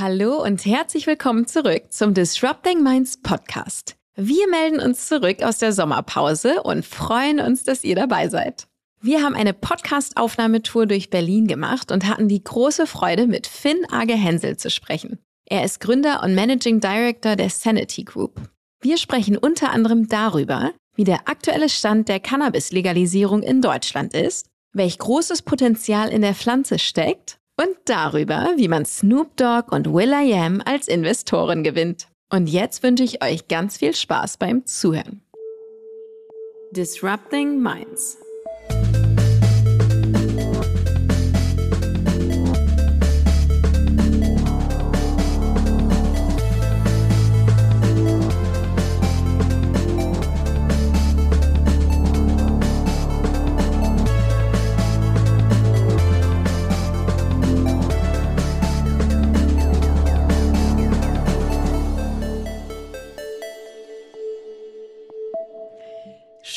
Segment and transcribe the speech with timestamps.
[0.00, 3.96] Hallo und herzlich willkommen zurück zum Disrupting Minds Podcast.
[4.16, 8.66] Wir melden uns zurück aus der Sommerpause und freuen uns, dass ihr dabei seid.
[9.02, 14.14] Wir haben eine Podcast-Aufnahmetour durch Berlin gemacht und hatten die große Freude, mit Finn Age
[14.14, 15.18] Hensel zu sprechen.
[15.44, 18.40] Er ist Gründer und Managing Director der Sanity Group.
[18.80, 24.96] Wir sprechen unter anderem darüber, wie der aktuelle Stand der Cannabis-Legalisierung in Deutschland ist, welch
[24.96, 30.88] großes Potenzial in der Pflanze steckt und darüber, wie man Snoop Dogg und Will.i.am als
[30.88, 32.08] Investoren gewinnt.
[32.30, 35.22] Und jetzt wünsche ich euch ganz viel Spaß beim Zuhören.
[36.72, 38.16] Disrupting Minds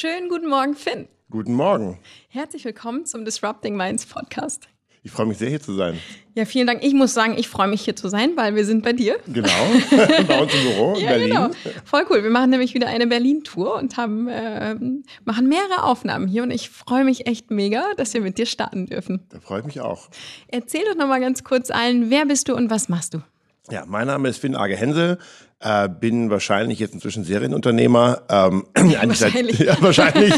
[0.04, 1.08] Schönen guten Morgen, Finn.
[1.30, 1.98] Guten Morgen.
[2.28, 4.68] Herzlich willkommen zum Disrupting Minds Podcast.
[5.02, 5.98] Ich freue mich sehr, hier zu sein.
[6.36, 6.84] Ja, vielen Dank.
[6.84, 9.16] Ich muss sagen, ich freue mich, hier zu sein, weil wir sind bei dir.
[9.28, 9.48] Genau,
[10.28, 11.30] bei uns im Büro in ja, Berlin.
[11.30, 11.50] Genau.
[11.86, 12.22] Voll cool.
[12.22, 14.76] Wir machen nämlich wieder eine Berlin-Tour und haben, äh,
[15.24, 18.88] machen mehrere Aufnahmen hier und ich freue mich echt mega, dass wir mit dir starten
[18.88, 19.22] dürfen.
[19.30, 20.10] Da freue ich mich auch.
[20.50, 23.22] Erzähl doch nochmal ganz kurz allen, wer bist du und was machst du?
[23.72, 25.20] Ja, mein Name ist Finn Age Hensel,
[25.62, 28.24] äh, bin wahrscheinlich jetzt inzwischen Serienunternehmer.
[28.30, 29.58] Ähm, wahrscheinlich.
[29.58, 30.34] Seit, ja, wahrscheinlich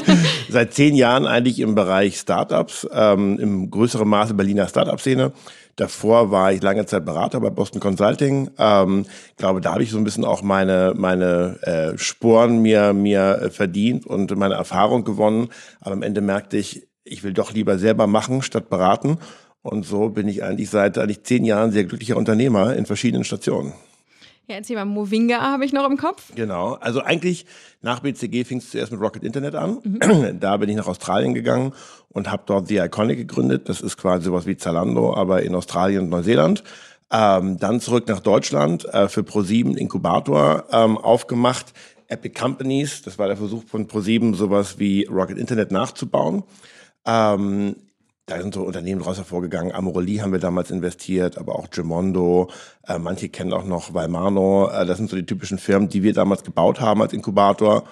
[0.48, 5.32] seit zehn Jahren eigentlich im Bereich Startups, ähm, im größeren Maße Berliner Startup-Szene.
[5.76, 8.52] Davor war ich lange Zeit Berater bei Boston Consulting.
[8.60, 13.50] Ähm, glaube, da habe ich so ein bisschen auch meine meine äh, Sporen mir mir
[13.52, 15.50] verdient und meine Erfahrung gewonnen.
[15.82, 19.18] Aber am Ende merkte ich, ich will doch lieber selber machen statt beraten
[19.66, 23.74] und so bin ich eigentlich seit eigentlich zehn Jahren sehr glücklicher Unternehmer in verschiedenen Stationen.
[24.48, 26.32] Ja, erzähl mal, Movinga habe ich noch im Kopf.
[26.36, 27.48] Genau, also eigentlich
[27.82, 29.80] nach BCG fing es zuerst mit Rocket Internet an.
[29.84, 30.38] Mhm.
[30.40, 31.74] Da bin ich nach Australien gegangen
[32.10, 33.68] und habe dort The Iconic gegründet.
[33.68, 36.64] Das ist quasi sowas wie Zalando, aber in Australien und Neuseeland.
[37.12, 41.74] Ähm, dann zurück nach Deutschland äh, für Pro7 Inkubator ähm, aufgemacht.
[42.08, 46.44] Epic Companies, das war der Versuch von Pro7, sowas wie Rocket Internet nachzubauen.
[47.08, 47.76] Ähm,
[48.26, 49.72] da sind so Unternehmen daraus hervorgegangen.
[49.72, 52.50] Amorelli haben wir damals investiert, aber auch Gemondo.
[52.88, 54.70] Äh, manche kennen auch noch Valmano.
[54.70, 57.84] Äh, das sind so die typischen Firmen, die wir damals gebaut haben als Inkubator.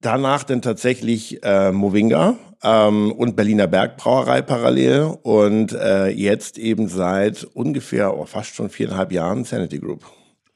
[0.00, 7.44] Danach dann tatsächlich äh, Movinga ähm, und Berliner Bergbrauerei parallel und äh, jetzt eben seit
[7.44, 10.04] ungefähr oh, fast schon viereinhalb Jahren Sanity Group.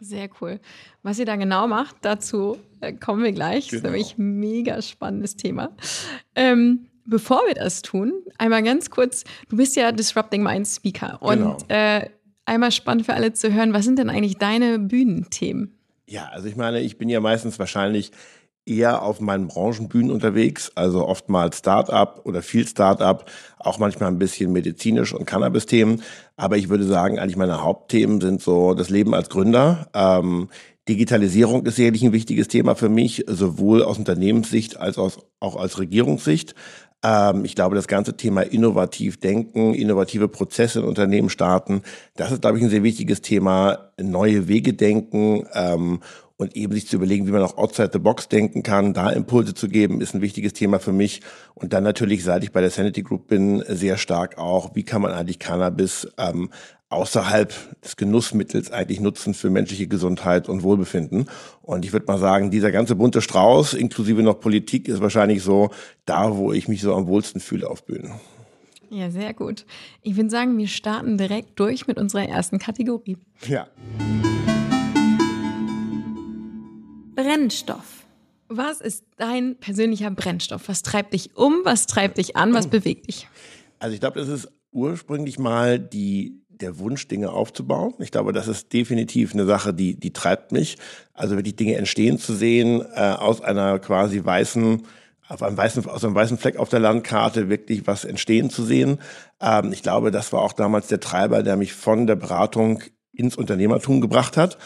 [0.00, 0.58] Sehr cool.
[1.02, 3.68] Was ihr da genau macht, dazu äh, kommen wir gleich.
[3.68, 3.82] Genau.
[3.82, 3.92] Das ist genau.
[3.92, 5.70] nämlich ein mega spannendes Thema.
[6.34, 11.38] Ähm, bevor wir das tun, einmal ganz kurz, du bist ja Disrupting Minds Speaker und
[11.38, 11.58] genau.
[11.68, 12.08] äh,
[12.44, 15.72] einmal spannend für alle zu hören, was sind denn eigentlich deine Bühnenthemen?
[16.06, 18.12] Ja, also ich meine, ich bin ja meistens wahrscheinlich
[18.64, 24.52] eher auf meinen Branchenbühnen unterwegs, also oftmals Start-up oder viel Start-up, auch manchmal ein bisschen
[24.52, 26.02] medizinisch und Cannabis-Themen.
[26.36, 29.88] Aber ich würde sagen, eigentlich meine Hauptthemen sind so das Leben als Gründer.
[29.94, 30.48] Ähm,
[30.88, 36.54] Digitalisierung ist sicherlich ein wichtiges Thema für mich, sowohl aus Unternehmenssicht als auch als Regierungssicht.
[37.06, 41.82] Ähm, ich glaube, das ganze Thema innovativ denken, innovative Prozesse in Unternehmen starten,
[42.16, 43.92] das ist, glaube ich, ein sehr wichtiges Thema.
[44.00, 46.00] Neue Wege denken ähm,
[46.36, 49.54] und eben sich zu überlegen, wie man auch outside the box denken kann, da Impulse
[49.54, 51.22] zu geben, ist ein wichtiges Thema für mich.
[51.54, 55.00] Und dann natürlich, seit ich bei der Sanity Group bin, sehr stark auch, wie kann
[55.00, 56.50] man eigentlich Cannabis ähm,
[56.88, 61.28] außerhalb des Genussmittels eigentlich nutzen für menschliche Gesundheit und Wohlbefinden.
[61.62, 65.70] Und ich würde mal sagen, dieser ganze bunte Strauß, inklusive noch Politik, ist wahrscheinlich so
[66.04, 68.12] da, wo ich mich so am wohlsten fühle auf Bühnen.
[68.88, 69.66] Ja, sehr gut.
[70.02, 73.18] Ich würde sagen, wir starten direkt durch mit unserer ersten Kategorie.
[73.48, 73.66] Ja.
[77.16, 78.06] Brennstoff.
[78.48, 80.68] Was ist dein persönlicher Brennstoff?
[80.68, 81.62] Was treibt dich um?
[81.64, 82.54] Was treibt dich an?
[82.54, 83.26] Was bewegt dich?
[83.80, 87.94] Also ich glaube, das ist ursprünglich mal die der Wunsch, Dinge aufzubauen.
[87.98, 90.78] Ich glaube, das ist definitiv eine Sache, die, die treibt mich.
[91.14, 94.82] Also wirklich Dinge entstehen zu sehen, äh, aus einer quasi weißen,
[95.28, 98.98] auf einem weißen, aus einem weißen Fleck auf der Landkarte wirklich was entstehen zu sehen.
[99.40, 102.82] Ähm, ich glaube, das war auch damals der Treiber, der mich von der Beratung
[103.12, 104.58] ins Unternehmertum gebracht hat.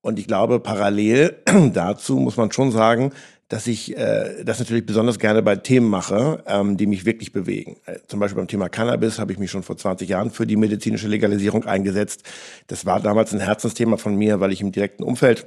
[0.00, 1.42] Und ich glaube, parallel
[1.72, 3.12] dazu muss man schon sagen,
[3.48, 7.76] dass ich äh, das natürlich besonders gerne bei Themen mache, ähm, die mich wirklich bewegen.
[7.86, 10.56] Äh, zum Beispiel beim Thema Cannabis habe ich mich schon vor 20 Jahren für die
[10.56, 12.24] medizinische Legalisierung eingesetzt.
[12.66, 15.46] Das war damals ein Herzensthema von mir, weil ich im direkten Umfeld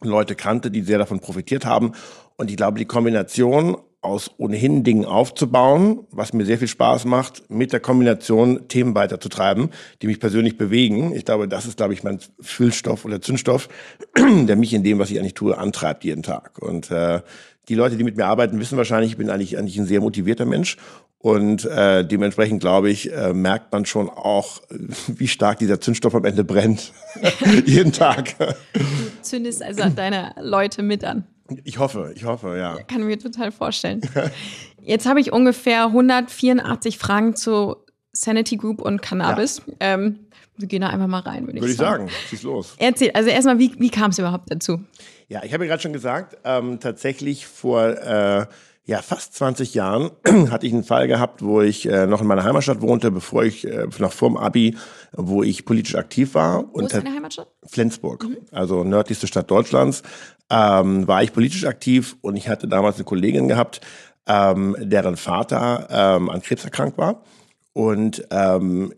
[0.00, 1.92] Leute kannte, die sehr davon profitiert haben.
[2.36, 7.50] Und ich glaube, die Kombination aus ohnehin Dingen aufzubauen, was mir sehr viel Spaß macht,
[7.50, 9.70] mit der Kombination Themen weiterzutreiben,
[10.02, 11.14] die mich persönlich bewegen.
[11.14, 13.68] Ich glaube, das ist, glaube ich, mein Füllstoff oder Zündstoff,
[14.16, 16.58] der mich in dem, was ich eigentlich tue, antreibt jeden Tag.
[16.60, 17.20] Und äh,
[17.68, 20.46] die Leute, die mit mir arbeiten, wissen wahrscheinlich, ich bin eigentlich, eigentlich ein sehr motivierter
[20.46, 20.76] Mensch.
[21.18, 24.62] Und äh, dementsprechend, glaube ich, äh, merkt man schon auch,
[25.08, 26.92] wie stark dieser Zündstoff am Ende brennt.
[27.66, 28.36] jeden Tag.
[28.38, 28.84] Du
[29.22, 31.24] zündest also deine Leute mit an.
[31.64, 32.76] Ich hoffe, ich hoffe, ja.
[32.82, 34.00] Kann mir total vorstellen.
[34.82, 37.76] Jetzt habe ich ungefähr 184 Fragen zu
[38.12, 39.62] Sanity Group und Cannabis.
[39.66, 39.74] Ja.
[39.80, 40.20] Ähm,
[40.56, 42.04] wir gehen da einfach mal rein, würde, würde ich sagen.
[42.04, 42.74] Würde ich sagen, schieß los.
[42.78, 44.80] Erzähl, also erstmal, wie, wie kam es überhaupt dazu?
[45.28, 48.46] Ja, ich habe ja gerade schon gesagt, ähm, tatsächlich vor äh,
[48.88, 50.10] ja, fast 20 Jahren
[50.50, 53.66] hatte ich einen Fall gehabt, wo ich äh, noch in meiner Heimatstadt wohnte, bevor ich,
[53.66, 54.78] äh, noch vorm Abi,
[55.12, 56.64] wo ich politisch aktiv war.
[56.64, 57.48] Wo und ist deine Heimatstadt?
[57.66, 58.38] Flensburg, mhm.
[58.50, 60.02] also nördlichste Stadt Deutschlands
[60.48, 63.82] ähm, war ich politisch aktiv und ich hatte damals eine Kollegin gehabt,
[64.26, 67.20] ähm, deren Vater ähm, an Krebs erkrankt war.
[67.74, 68.94] Und ähm,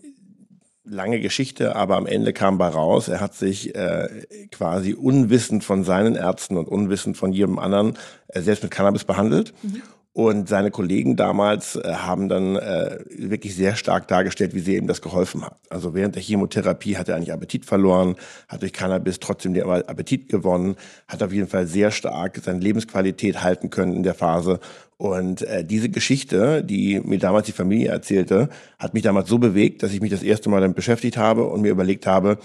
[0.91, 4.09] lange Geschichte, aber am Ende kam bei raus, er hat sich äh,
[4.51, 7.97] quasi unwissend von seinen Ärzten und unwissend von jedem anderen
[8.29, 9.55] äh, selbst mit Cannabis behandelt.
[9.63, 9.83] Mhm.
[10.13, 14.89] Und seine Kollegen damals äh, haben dann äh, wirklich sehr stark dargestellt, wie sehr ihm
[14.89, 15.57] das geholfen hat.
[15.69, 18.17] Also während der Chemotherapie hat er eigentlich Appetit verloren,
[18.49, 20.75] hat durch Cannabis trotzdem den Appetit gewonnen,
[21.07, 24.59] hat auf jeden Fall sehr stark seine Lebensqualität halten können in der Phase.
[24.97, 28.49] Und äh, diese Geschichte, die mir damals die Familie erzählte,
[28.81, 31.63] hat mich damals so bewegt, dass ich mich das erste Mal damit beschäftigt habe und
[31.63, 32.39] mir überlegt habe,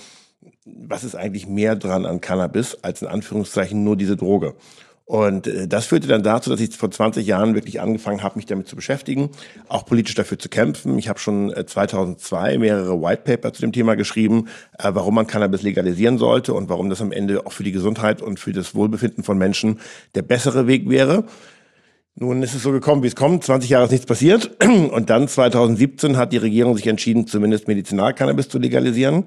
[0.66, 4.54] was ist eigentlich mehr dran an Cannabis als in Anführungszeichen nur diese Droge.
[5.06, 8.48] Und äh, das führte dann dazu, dass ich vor 20 Jahren wirklich angefangen habe, mich
[8.48, 9.30] damit zu beschäftigen,
[9.68, 10.98] auch politisch dafür zu kämpfen.
[10.98, 14.48] Ich habe schon 2002 äh, mehrere White Paper zu dem Thema geschrieben,
[14.80, 18.22] äh, warum man Cannabis legalisieren sollte und warum das am Ende auch für die Gesundheit
[18.22, 19.80] und für das Wohlbefinden von Menschen
[20.16, 21.26] der bessere Weg wäre.
[22.18, 23.44] Nun ist es so gekommen, wie es kommt.
[23.44, 24.52] 20 Jahre ist nichts passiert.
[24.64, 29.26] Und dann 2017 hat die Regierung sich entschieden, zumindest Medizinalcannabis zu legalisieren.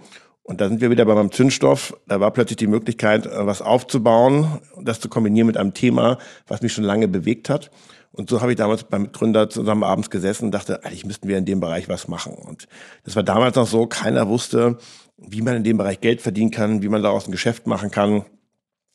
[0.48, 1.94] Und da sind wir wieder bei meinem Zündstoff.
[2.06, 6.16] Da war plötzlich die Möglichkeit, äh, was aufzubauen, das zu kombinieren mit einem Thema,
[6.46, 7.70] was mich schon lange bewegt hat.
[8.12, 11.36] Und so habe ich damals beim Gründer zusammen abends gesessen und dachte, eigentlich müssten wir
[11.36, 12.32] in dem Bereich was machen.
[12.32, 12.66] Und
[13.04, 14.78] das war damals noch so, keiner wusste,
[15.18, 18.24] wie man in dem Bereich Geld verdienen kann, wie man daraus ein Geschäft machen kann.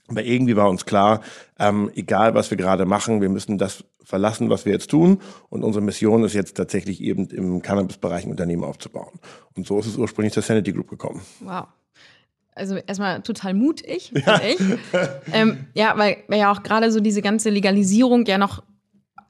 [0.07, 1.21] Aber irgendwie war uns klar,
[1.59, 5.21] ähm, egal was wir gerade machen, wir müssen das verlassen, was wir jetzt tun.
[5.49, 9.19] Und unsere Mission ist jetzt tatsächlich eben im Cannabis-Bereich ein Unternehmen aufzubauen.
[9.55, 11.21] Und so ist es ursprünglich zur Sanity Group gekommen.
[11.39, 11.67] Wow.
[12.55, 14.41] Also erstmal total mutig, ja.
[14.41, 14.59] ich.
[15.31, 18.61] ähm, ja, weil, weil ja auch gerade so diese ganze Legalisierung ja noch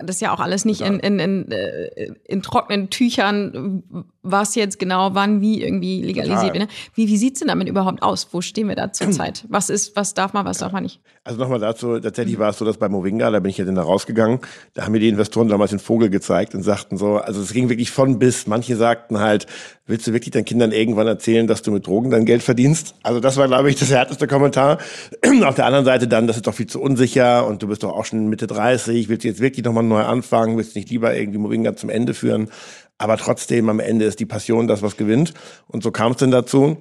[0.06, 3.84] das ist ja auch alles nicht in, in, in, äh, in trockenen Tüchern,
[4.22, 6.64] was jetzt genau wann wie irgendwie legalisiert wird.
[6.64, 6.68] Ne?
[6.96, 8.30] Wie, wie sieht's denn damit überhaupt aus?
[8.32, 9.46] Wo stehen wir da zurzeit?
[9.50, 11.00] Was ist, was darf man, was darf man nicht?
[11.24, 13.76] Also nochmal dazu, tatsächlich war es so, dass bei Movinga, da bin ich ja dann
[13.76, 14.40] da rausgegangen,
[14.74, 17.70] da haben mir die Investoren damals den Vogel gezeigt und sagten so, also es ging
[17.70, 18.48] wirklich von bis.
[18.48, 19.48] Manche sagten halt,
[19.86, 22.96] willst du wirklich deinen Kindern irgendwann erzählen, dass du mit Drogen dein Geld verdienst?
[23.04, 24.80] Also das war, glaube ich, das härteste Kommentar.
[25.46, 27.94] Auf der anderen Seite dann, das ist doch viel zu unsicher und du bist doch
[27.94, 31.40] auch schon Mitte 30, willst du jetzt wirklich nochmal neu anfangen, willst nicht lieber irgendwie
[31.40, 32.50] Movinga zum Ende führen?
[32.98, 35.34] Aber trotzdem, am Ende ist die Passion das, was gewinnt.
[35.68, 36.78] Und so kam es denn dazu.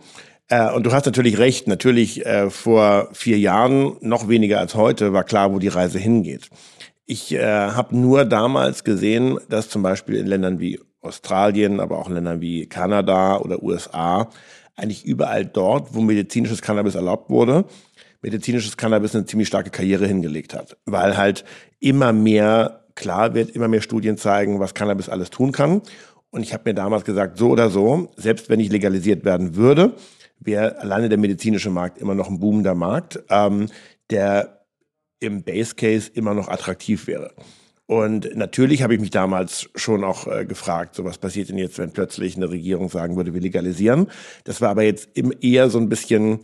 [0.49, 5.12] Äh, und du hast natürlich recht, natürlich äh, vor vier Jahren, noch weniger als heute,
[5.12, 6.49] war klar, wo die Reise hingeht.
[7.06, 12.08] Ich äh, habe nur damals gesehen, dass zum Beispiel in Ländern wie Australien, aber auch
[12.08, 14.29] in Ländern wie Kanada oder USA,
[14.76, 17.65] eigentlich überall dort, wo medizinisches Cannabis erlaubt wurde,
[18.23, 21.44] medizinisches Cannabis eine ziemlich starke Karriere hingelegt hat, weil halt
[21.81, 25.82] immer mehr klar wird, immer mehr Studien zeigen, was Cannabis alles tun kann.
[26.31, 29.94] Und ich habe mir damals gesagt, so oder so, selbst wenn ich legalisiert werden würde,
[30.41, 33.67] wäre alleine der medizinische Markt immer noch ein boomender Markt, ähm,
[34.11, 34.67] der
[35.20, 37.32] im Base Case immer noch attraktiv wäre.
[37.87, 41.79] Und natürlich habe ich mich damals schon auch äh, gefragt, so was passiert denn jetzt,
[41.79, 44.06] wenn plötzlich eine Regierung sagen würde, wir legalisieren.
[44.44, 46.41] Das war aber jetzt eher so ein bisschen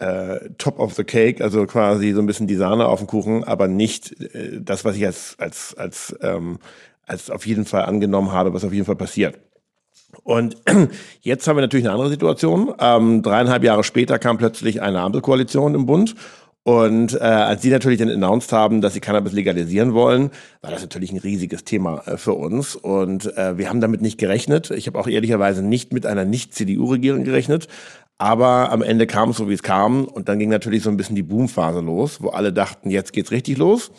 [0.00, 3.44] äh, Top of the Cake, also quasi so ein bisschen die Sahne auf dem Kuchen,
[3.44, 6.58] aber nicht äh, das, was ich als, als, als, ähm,
[7.06, 9.38] als auf jeden Fall angenommen habe, was auf jeden Fall passiert.
[10.24, 10.56] Und
[11.20, 12.74] jetzt haben wir natürlich eine andere Situation.
[12.80, 16.16] Ähm, dreieinhalb Jahre später kam plötzlich eine Ampelkoalition im Bund
[16.62, 20.30] und äh, als sie natürlich dann announced haben, dass sie Cannabis legalisieren wollen,
[20.60, 22.76] war das natürlich ein riesiges Thema äh, für uns.
[22.76, 24.70] Und äh, wir haben damit nicht gerechnet.
[24.70, 27.68] Ich habe auch ehrlicherweise nicht mit einer Nicht-CDU-Regierung gerechnet.
[28.20, 30.04] Aber am Ende kam es so, wie es kam.
[30.04, 33.30] Und dann ging natürlich so ein bisschen die Boomphase los, wo alle dachten, jetzt geht's
[33.30, 33.90] richtig los.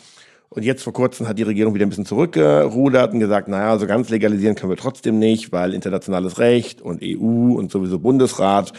[0.48, 3.88] Und jetzt vor kurzem hat die Regierung wieder ein bisschen zurückgerudert und gesagt, naja, so
[3.88, 8.72] ganz legalisieren können wir trotzdem nicht, weil internationales Recht und EU und sowieso Bundesrat.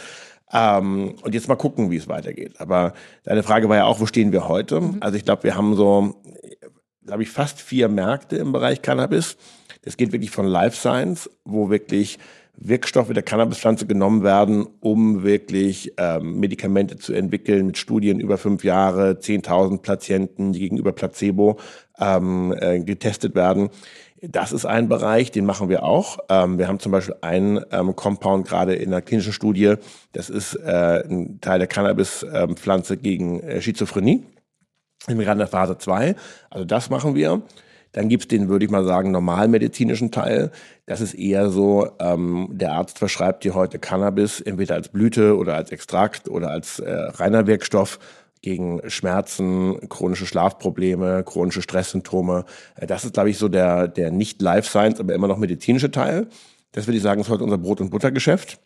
[0.50, 2.54] Ähm, und jetzt mal gucken, wie es weitergeht.
[2.58, 4.80] Aber deine Frage war ja auch, wo stehen wir heute?
[4.80, 4.96] Mhm.
[5.00, 6.14] Also ich glaube, wir haben so
[7.04, 9.36] glaube ich, fast vier Märkte im Bereich Cannabis.
[9.82, 12.18] Das geht wirklich von Life Science, wo wirklich
[12.56, 18.64] Wirkstoffe der Cannabispflanze genommen werden, um wirklich ähm, Medikamente zu entwickeln mit Studien über fünf
[18.64, 21.58] Jahre, 10.000 Patienten, die gegenüber Placebo
[21.98, 23.70] ähm, äh, getestet werden.
[24.22, 26.18] Das ist ein Bereich, den machen wir auch.
[26.30, 29.74] Ähm, wir haben zum Beispiel einen ähm, Compound gerade in der klinischen Studie.
[30.12, 34.24] Das ist äh, ein Teil der Cannabispflanze gegen äh, Schizophrenie.
[35.06, 36.14] Sind wir gerade in der Phase 2.
[36.48, 37.42] Also das machen wir.
[37.94, 40.50] Dann gibt's den, würde ich mal sagen, normalmedizinischen Teil.
[40.84, 45.54] Das ist eher so, ähm, der Arzt verschreibt dir heute Cannabis, entweder als Blüte oder
[45.54, 48.00] als Extrakt oder als äh, reiner Wirkstoff
[48.42, 52.44] gegen Schmerzen, chronische Schlafprobleme, chronische Stresssymptome.
[52.74, 55.92] Äh, das ist, glaube ich, so der, der nicht Life Science, aber immer noch medizinische
[55.92, 56.26] Teil.
[56.72, 58.58] Das würde ich sagen, ist heute unser Brot- und Buttergeschäft.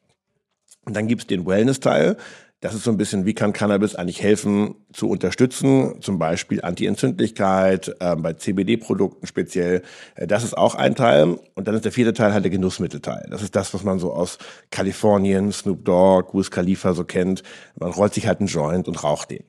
[0.87, 2.17] Und dann gibt's den Wellness-Teil.
[2.61, 7.95] Das ist so ein bisschen, wie kann Cannabis eigentlich helfen zu unterstützen, zum Beispiel Anti-Entzündlichkeit,
[8.01, 9.83] äh, bei CBD-Produkten speziell.
[10.17, 11.39] Äh, das ist auch ein Teil.
[11.55, 13.29] Und dann ist der vierte Teil halt der Genussmittelteil.
[13.31, 14.39] Das ist das, was man so aus
[14.73, 17.45] Kalifornien, Snoop Dogg, Wiz Khalifa so kennt.
[17.79, 19.45] Man rollt sich halt einen Joint und raucht den.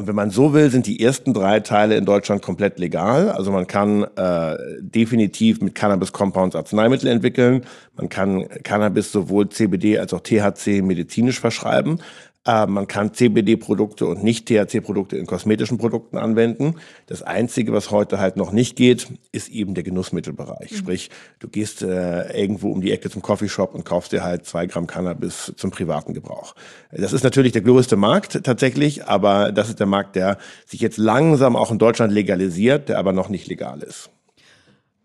[0.00, 3.28] Und wenn man so will, sind die ersten drei Teile in Deutschland komplett legal.
[3.28, 7.66] Also man kann äh, definitiv mit Cannabis-Compounds Arzneimittel entwickeln.
[7.96, 11.98] Man kann Cannabis sowohl CBD als auch THC medizinisch verschreiben.
[12.46, 16.76] Äh, man kann CBD-Produkte und nicht THC-Produkte in kosmetischen Produkten anwenden.
[17.06, 20.72] Das Einzige, was heute halt noch nicht geht, ist eben der Genussmittelbereich.
[20.72, 20.76] Mhm.
[20.76, 24.66] Sprich, du gehst äh, irgendwo um die Ecke zum Coffeeshop und kaufst dir halt zwei
[24.66, 26.54] Gramm Cannabis zum privaten Gebrauch.
[26.90, 30.96] Das ist natürlich der größte Markt tatsächlich, aber das ist der Markt, der sich jetzt
[30.96, 34.10] langsam auch in Deutschland legalisiert, der aber noch nicht legal ist.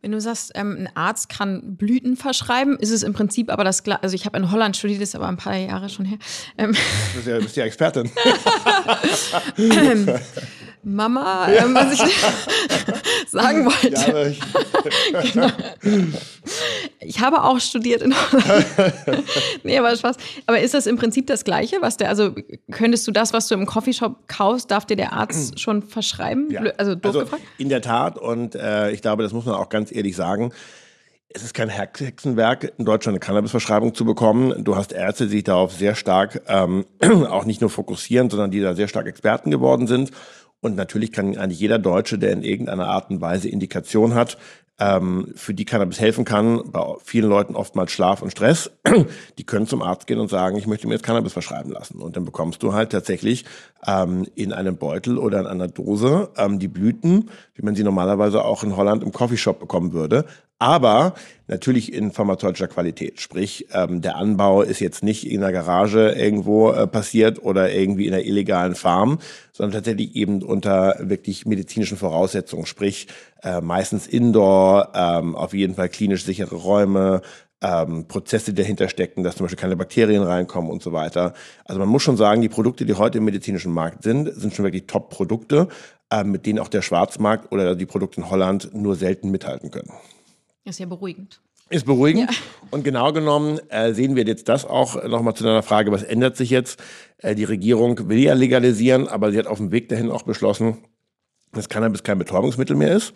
[0.05, 3.81] Wenn du sagst, ähm, ein Arzt kann Blüten verschreiben, ist es im Prinzip aber das
[3.81, 4.03] gleiche.
[4.03, 6.19] Also ich habe in Holland studiert, das ist aber ein paar Jahre schon her.
[6.59, 6.73] Ähm.
[6.73, 8.11] Du bist ja, bist ja Expertin.
[10.85, 12.01] Mama, ähm, was ich
[13.27, 13.89] sagen wollte.
[13.89, 15.47] Ja, ich, genau.
[16.99, 18.65] ich habe auch studiert in Holland.
[19.63, 20.15] nee, aber Spaß.
[20.45, 22.35] Aber ist das im Prinzip das Gleiche, was der, also
[22.71, 26.51] könntest du das, was du im Coffeeshop kaufst, darf dir der Arzt schon verschreiben?
[26.51, 26.61] Ja.
[26.77, 27.25] Also, also
[27.57, 30.51] in der Tat und äh, ich glaube, das muss man auch ganz ehrlich sagen
[31.35, 34.63] es ist kein Hexenwerk, in Deutschland eine Cannabisverschreibung zu bekommen.
[34.63, 38.61] Du hast Ärzte, die sich darauf sehr stark ähm, auch nicht nur fokussieren, sondern die
[38.61, 40.11] da sehr stark Experten geworden sind.
[40.65, 44.39] Und natürlich kann eigentlich jeder Deutsche, der in irgendeiner Art und Weise Indikation hat,
[44.79, 48.71] ähm, für die Cannabis helfen kann, bei vielen Leuten oftmals Schlaf und Stress,
[49.37, 51.99] die können zum Arzt gehen und sagen, ich möchte mir jetzt Cannabis verschreiben lassen.
[51.99, 53.45] Und dann bekommst du halt tatsächlich
[53.85, 58.43] ähm, in einem Beutel oder in einer Dose ähm, die Blüten, wie man sie normalerweise
[58.43, 60.25] auch in Holland im Coffeeshop bekommen würde,
[60.59, 61.15] aber
[61.47, 63.19] natürlich in pharmazeutischer Qualität.
[63.19, 68.07] Sprich, ähm, der Anbau ist jetzt nicht in der Garage irgendwo äh, passiert oder irgendwie
[68.07, 69.19] in einer illegalen Farm,
[69.51, 72.65] sondern tatsächlich eben unter wirklich medizinischen Voraussetzungen.
[72.65, 73.07] Sprich,
[73.43, 77.21] äh, meistens Indoor, ähm, auf jeden Fall klinisch sichere Räume,
[77.61, 81.33] ähm, Prozesse, dahinter stecken, dass zum Beispiel keine Bakterien reinkommen und so weiter.
[81.63, 84.65] Also man muss schon sagen, die Produkte, die heute im medizinischen Markt sind, sind schon
[84.65, 85.67] wirklich Top-Produkte,
[86.23, 89.91] mit denen auch der Schwarzmarkt oder die Produkte in Holland nur selten mithalten können.
[90.63, 91.41] Ist ja beruhigend.
[91.69, 92.29] Ist beruhigend.
[92.29, 92.37] Ja.
[92.69, 96.37] Und genau genommen äh, sehen wir jetzt das auch nochmal zu deiner Frage, was ändert
[96.37, 96.79] sich jetzt?
[97.17, 100.77] Äh, die Regierung will ja legalisieren, aber sie hat auf dem Weg dahin auch beschlossen,
[101.53, 103.13] dass Cannabis kein Betäubungsmittel mehr ist.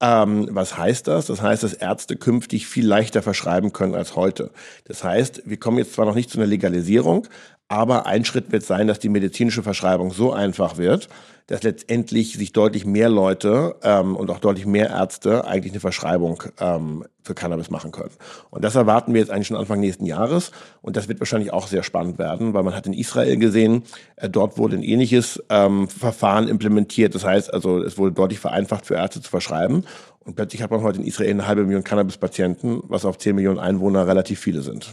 [0.00, 1.26] Ähm, was heißt das?
[1.26, 4.50] Das heißt, dass Ärzte künftig viel leichter verschreiben können als heute.
[4.84, 7.28] Das heißt, wir kommen jetzt zwar noch nicht zu einer Legalisierung,
[7.70, 11.08] aber ein Schritt wird sein, dass die medizinische Verschreibung so einfach wird,
[11.46, 16.42] dass letztendlich sich deutlich mehr Leute ähm, und auch deutlich mehr Ärzte eigentlich eine Verschreibung
[16.58, 18.10] ähm, für Cannabis machen können.
[18.50, 20.50] Und das erwarten wir jetzt eigentlich schon Anfang nächsten Jahres.
[20.82, 23.84] Und das wird wahrscheinlich auch sehr spannend werden, weil man hat in Israel gesehen,
[24.16, 27.14] äh, dort wurde ein ähnliches ähm, Verfahren implementiert.
[27.14, 29.86] Das heißt also, es wurde deutlich vereinfacht für Ärzte zu verschreiben.
[30.24, 33.60] Und plötzlich hat man heute in Israel eine halbe Million Cannabis-Patienten, was auf 10 Millionen
[33.60, 34.92] Einwohner relativ viele sind.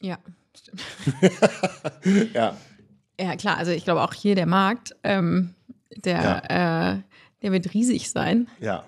[0.00, 0.18] Ja,
[0.58, 0.82] stimmt.
[2.34, 2.56] ja.
[3.20, 3.58] Ja, klar.
[3.58, 5.54] Also ich glaube auch hier der Markt, ähm,
[5.96, 6.92] der, ja.
[6.94, 6.98] äh,
[7.42, 8.48] der wird riesig sein.
[8.60, 8.84] Ja.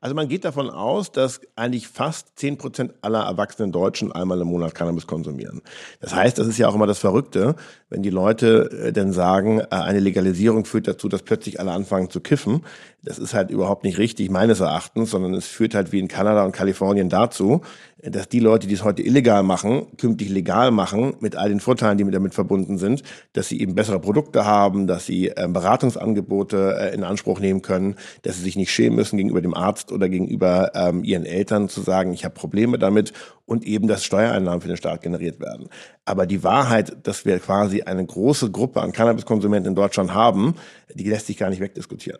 [0.00, 4.48] Also man geht davon aus, dass eigentlich fast 10 Prozent aller erwachsenen Deutschen einmal im
[4.48, 5.62] Monat Cannabis konsumieren.
[6.00, 7.56] Das heißt, das ist ja auch immer das Verrückte,
[7.88, 12.10] wenn die Leute äh, dann sagen, äh, eine Legalisierung führt dazu, dass plötzlich alle anfangen
[12.10, 12.62] zu kiffen.
[13.06, 16.44] Das ist halt überhaupt nicht richtig, meines Erachtens, sondern es führt halt wie in Kanada
[16.44, 17.60] und Kalifornien dazu,
[18.02, 21.98] dass die Leute, die es heute illegal machen, künftig legal machen, mit all den Vorteilen,
[21.98, 26.94] die damit verbunden sind, dass sie eben bessere Produkte haben, dass sie äh, Beratungsangebote äh,
[26.96, 30.72] in Anspruch nehmen können, dass sie sich nicht schämen müssen gegenüber dem Arzt oder gegenüber
[30.74, 33.12] ähm, ihren Eltern zu sagen, ich habe Probleme damit
[33.44, 35.68] und eben, dass Steuereinnahmen für den Staat generiert werden.
[36.04, 40.56] Aber die Wahrheit, dass wir quasi eine große Gruppe an Cannabiskonsumenten in Deutschland haben,
[40.92, 42.18] die lässt sich gar nicht wegdiskutieren.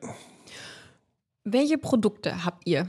[1.49, 2.89] Welche Produkte habt ihr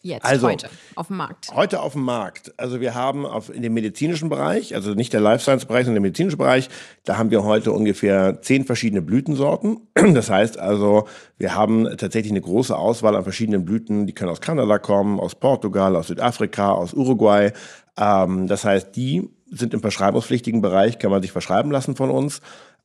[0.00, 1.48] jetzt Also, heute auf dem Markt?
[1.52, 2.54] Heute auf dem Markt.
[2.56, 6.00] Also wir haben auf, in dem medizinischen Bereich, also nicht der Life Science Bereich, sondern
[6.00, 6.68] der medizinische Bereich,
[7.02, 9.88] da haben wir heute ungefähr zehn verschiedene Blütensorten.
[10.14, 14.06] Das heißt also, wir haben tatsächlich eine große Auswahl an verschiedenen Blüten.
[14.06, 17.50] Die können aus Kanada kommen, aus Portugal, aus Südafrika, aus Uruguay.
[17.98, 22.40] Ähm, das heißt, die sind im verschreibungspflichtigen Bereich, kann man sich verschreiben lassen von uns.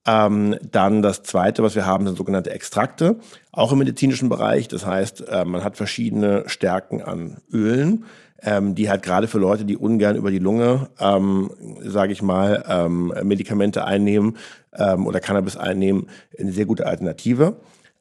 [0.09, 3.17] Ähm, dann das zweite, was wir haben, sind sogenannte Extrakte,
[3.51, 4.67] auch im medizinischen Bereich.
[4.67, 8.05] Das heißt, äh, man hat verschiedene Stärken an Ölen,
[8.41, 11.51] ähm, die halt gerade für Leute, die ungern über die Lunge, ähm,
[11.83, 14.37] sage ich mal, ähm, Medikamente einnehmen
[14.73, 16.07] ähm, oder Cannabis einnehmen,
[16.39, 17.57] eine sehr gute Alternative.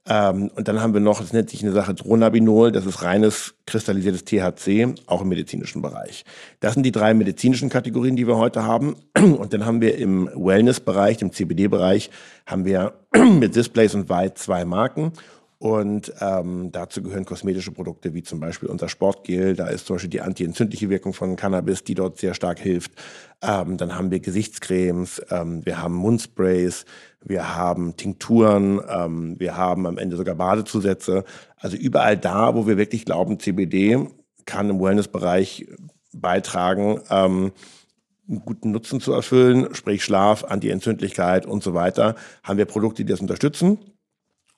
[0.08, 3.54] Ähm, und dann haben wir noch, das nennt sich eine Sache Dronabinol, das ist reines
[3.66, 6.24] kristallisiertes THC, auch im medizinischen Bereich.
[6.60, 8.96] Das sind die drei medizinischen Kategorien, die wir heute haben.
[9.14, 12.10] Und dann haben wir im Wellness-Bereich, im CBD-Bereich,
[12.46, 12.94] haben wir
[13.38, 15.12] mit Displays und White zwei Marken.
[15.58, 19.56] Und ähm, dazu gehören kosmetische Produkte wie zum Beispiel unser Sportgel.
[19.56, 22.92] Da ist zum Beispiel die antientzündliche Wirkung von Cannabis, die dort sehr stark hilft.
[23.42, 26.84] Ähm, dann haben wir Gesichtscremes, ähm, wir haben Mundsprays,
[27.25, 31.25] wir haben Tinkturen, ähm, wir haben am Ende sogar Badezusätze.
[31.56, 34.08] Also überall da, wo wir wirklich glauben, CBD
[34.46, 35.66] kann im Wellnessbereich
[36.12, 37.52] beitragen, ähm,
[38.28, 43.10] einen guten Nutzen zu erfüllen, sprich Schlaf, Antientzündlichkeit und so weiter, haben wir Produkte, die
[43.10, 43.78] das unterstützen.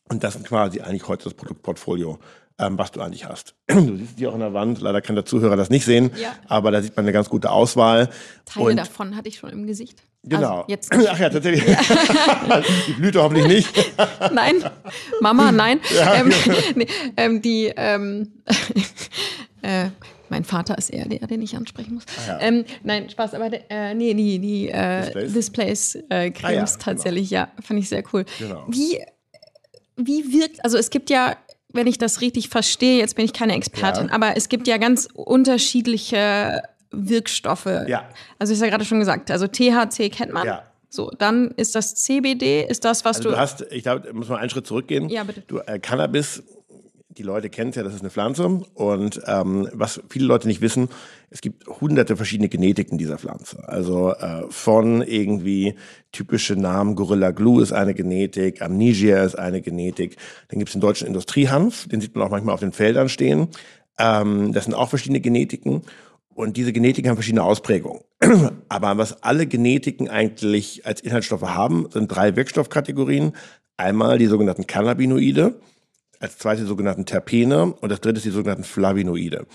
[0.09, 2.19] Und das ist quasi eigentlich heute das Produktportfolio,
[2.61, 3.55] ähm, was du eigentlich hast.
[3.69, 4.81] Du siehst die auch an der Wand.
[4.81, 6.33] Leider kann der Zuhörer das nicht sehen, Ja.
[6.49, 8.11] aber da sieht man eine ganz gute Auswahl.
[8.45, 10.03] Teile Und- davon hatte ich schon im Gesicht.
[10.23, 10.67] Genau.
[10.69, 10.77] Also.
[11.11, 11.65] Ach ja, tatsächlich.
[12.89, 13.69] die Blüte hoffentlich nicht.
[14.33, 14.57] Nein,
[15.21, 15.81] Mama, nein.
[16.15, 16.31] ähm,
[16.75, 16.87] nee,
[17.17, 18.31] ähm, die, ähm,
[19.63, 19.89] äh,
[20.29, 22.05] mein Vater ist eher der, den ich ansprechen muss.
[22.29, 22.39] ja.
[22.41, 25.33] ähm, nein, Spaß, aber äh, nee, die, die äh, Displays?
[25.33, 28.25] Displays, äh, Cremes Ah ja, tatsächlich, ja, fand ich sehr cool.
[28.39, 28.65] Genau.
[28.69, 28.99] Wie,
[29.97, 31.37] wie wirkt, also es gibt ja,
[31.73, 34.15] wenn ich das richtig verstehe, jetzt bin ich keine Expertin, Ja.
[34.15, 37.67] aber es gibt ja ganz unterschiedliche Wirkstoffe.
[37.87, 38.09] Ja.
[38.39, 40.47] Also ist ja gerade schon gesagt, also THC kennt man.
[40.47, 40.63] Ja.
[40.89, 44.13] So, dann ist das CBD, ist das, was Also du du hast, ich glaube, da
[44.13, 45.09] muss man einen Schritt zurückgehen.
[45.09, 45.43] Ja, bitte.
[45.47, 46.43] Du, äh, Cannabis,
[47.17, 48.47] die Leute kennen es ja, das ist eine Pflanze.
[48.75, 50.89] Und ähm, was viele Leute nicht wissen,
[51.29, 53.69] es gibt hunderte verschiedene Genetiken dieser Pflanze.
[53.69, 55.75] Also äh, von irgendwie
[56.13, 60.17] typische Namen, Gorilla Glue ist eine Genetik, Amnesia ist eine Genetik.
[60.49, 63.49] Dann gibt es den deutschen Industriehanf, den sieht man auch manchmal auf den Feldern stehen.
[63.99, 65.83] Ähm, das sind auch verschiedene Genetiken.
[66.33, 68.01] Und diese Genetiken haben verschiedene Ausprägungen.
[68.69, 73.33] Aber was alle Genetiken eigentlich als Inhaltsstoffe haben, sind drei Wirkstoffkategorien.
[73.77, 75.61] Einmal die sogenannten Cannabinoide,
[76.21, 79.47] als zweite die sogenannten Terpene und das dritte ist die sogenannten Flavinoide.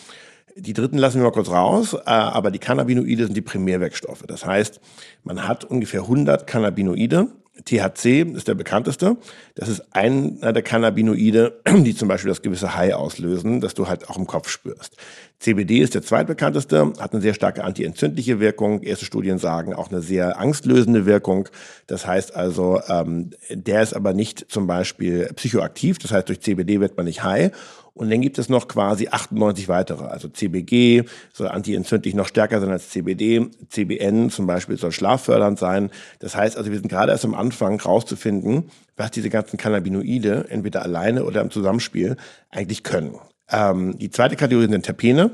[0.57, 4.23] Die dritten lassen wir mal kurz raus, äh, aber die Cannabinoide sind die Primärwirkstoffe.
[4.27, 4.79] Das heißt,
[5.23, 7.27] man hat ungefähr 100 Cannabinoide.
[7.63, 9.17] THC ist der bekannteste.
[9.55, 14.09] Das ist einer der Cannabinoide, die zum Beispiel das gewisse High auslösen, das du halt
[14.09, 14.97] auch im Kopf spürst.
[15.39, 18.81] CBD ist der zweitbekannteste, hat eine sehr starke antientzündliche Wirkung.
[18.81, 21.47] Erste Studien sagen auch eine sehr angstlösende Wirkung.
[21.87, 25.97] Das heißt also, ähm, der ist aber nicht zum Beispiel psychoaktiv.
[25.99, 27.51] Das heißt, durch CBD wird man nicht high.
[27.95, 30.03] Und dann gibt es noch quasi 98 weitere.
[30.03, 33.47] Also CBG soll antientzündlich noch stärker sein als CBD.
[33.69, 35.89] CBN zum Beispiel soll schlaffördernd sein.
[36.19, 40.83] Das heißt also, wir sind gerade erst am Anfang rauszufinden, was diese ganzen Cannabinoide entweder
[40.83, 42.17] alleine oder im Zusammenspiel
[42.49, 43.15] eigentlich können.
[43.49, 45.31] Ähm, die zweite Kategorie sind Terpene.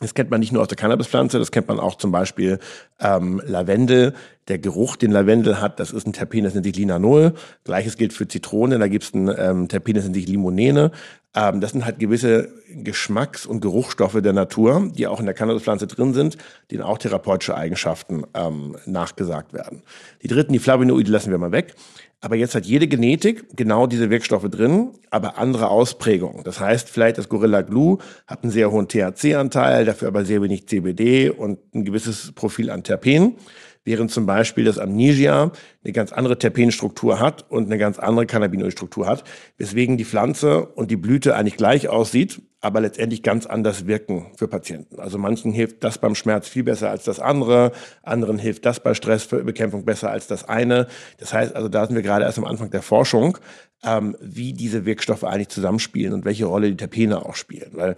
[0.00, 2.58] Das kennt man nicht nur aus der Cannabispflanze, das kennt man auch zum Beispiel
[3.00, 4.14] ähm, Lavendel.
[4.48, 7.32] Der Geruch, den Lavendel hat, das ist ein Terpen, das nennt sich Linanol.
[7.62, 10.90] Gleiches gilt für Zitrone, da gibt es ein ähm, Terpen, das nennt sich Limonene.
[11.34, 15.86] Ähm, das sind halt gewisse Geschmacks- und Geruchsstoffe der Natur, die auch in der Cannabispflanze
[15.86, 16.38] drin sind,
[16.70, 19.82] denen auch therapeutische Eigenschaften ähm, nachgesagt werden.
[20.22, 21.74] Die dritten, die Flavonoide, lassen wir mal weg.
[22.20, 26.42] Aber jetzt hat jede Genetik genau diese Wirkstoffe drin, aber andere Ausprägungen.
[26.42, 30.66] Das heißt, vielleicht das Gorilla Glue hat einen sehr hohen THC-Anteil, dafür aber sehr wenig
[30.66, 33.36] CBD und ein gewisses Profil an Terpen.
[33.84, 35.52] Während zum Beispiel das Amnesia
[35.84, 39.24] eine ganz andere Terpenstruktur hat und eine ganz andere Cannabinoidstruktur hat,
[39.58, 44.48] weswegen die Pflanze und die Blüte eigentlich gleich aussieht, aber letztendlich ganz anders wirken für
[44.48, 44.98] Patienten.
[44.98, 48.94] Also manchen hilft das beim Schmerz viel besser als das andere, anderen hilft das bei
[48.94, 50.86] Stressbekämpfung besser als das eine.
[51.18, 53.36] Das heißt also, da sind wir gerade erst am Anfang der Forschung,
[53.84, 57.72] ähm, wie diese Wirkstoffe eigentlich zusammenspielen und welche Rolle die Terpene auch spielen.
[57.72, 57.96] Weil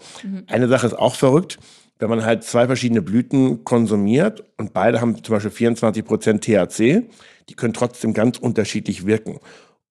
[0.48, 1.58] eine Sache ist auch verrückt,
[1.98, 7.08] wenn man halt zwei verschiedene Blüten konsumiert und beide haben zum Beispiel 24 Prozent THC,
[7.48, 9.38] die können trotzdem ganz unterschiedlich wirken.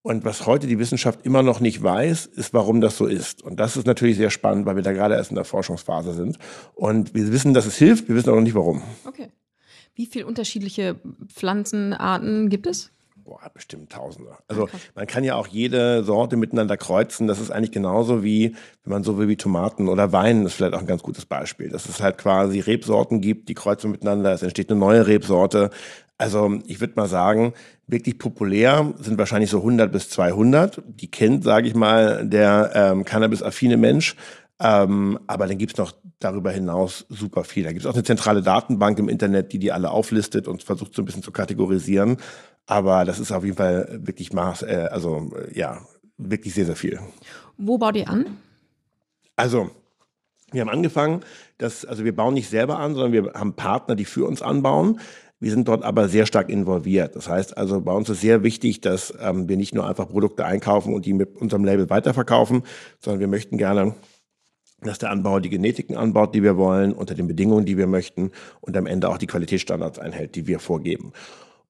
[0.02, 3.42] Und was heute die Wissenschaft immer noch nicht weiß, ist, warum das so ist.
[3.42, 6.38] Und das ist natürlich sehr spannend, weil wir da gerade erst in der Forschungsphase sind.
[6.74, 8.82] Und wir wissen, dass es hilft, wir wissen aber noch nicht warum.
[9.04, 9.30] Okay.
[9.96, 12.92] Wie viele unterschiedliche Pflanzenarten gibt es?
[13.26, 14.36] Boah, bestimmt Tausende.
[14.46, 17.26] Also man kann ja auch jede Sorte miteinander kreuzen.
[17.26, 20.56] Das ist eigentlich genauso wie, wenn man so will, wie Tomaten oder Wein, das ist
[20.56, 21.68] vielleicht auch ein ganz gutes Beispiel.
[21.68, 25.70] Dass es halt quasi Rebsorten gibt, die kreuzen miteinander, es entsteht eine neue Rebsorte.
[26.18, 27.52] Also ich würde mal sagen,
[27.88, 30.80] wirklich populär sind wahrscheinlich so 100 bis 200.
[30.86, 34.14] Die kennt, sage ich mal, der ähm, Cannabis-affine Mensch.
[34.58, 37.64] Ähm, aber dann gibt's noch darüber hinaus super viel.
[37.64, 41.02] Da gibt's auch eine zentrale Datenbank im Internet, die die alle auflistet und versucht so
[41.02, 42.16] ein bisschen zu kategorisieren.
[42.66, 45.80] Aber das ist auf jeden Fall wirklich Maß, äh, also äh, ja,
[46.18, 46.98] wirklich sehr, sehr viel.
[47.56, 48.26] Wo baut ihr an?
[49.36, 49.70] Also,
[50.52, 51.20] wir haben angefangen,
[51.58, 55.00] dass, also wir bauen nicht selber an, sondern wir haben Partner, die für uns anbauen.
[55.38, 57.14] Wir sind dort aber sehr stark involviert.
[57.14, 60.46] Das heißt also, bei uns ist sehr wichtig, dass ähm, wir nicht nur einfach Produkte
[60.46, 62.62] einkaufen und die mit unserem Label weiterverkaufen,
[63.00, 63.94] sondern wir möchten gerne
[64.82, 68.30] dass der Anbauer die Genetiken anbaut, die wir wollen, unter den Bedingungen, die wir möchten
[68.60, 71.12] und am Ende auch die Qualitätsstandards einhält, die wir vorgeben.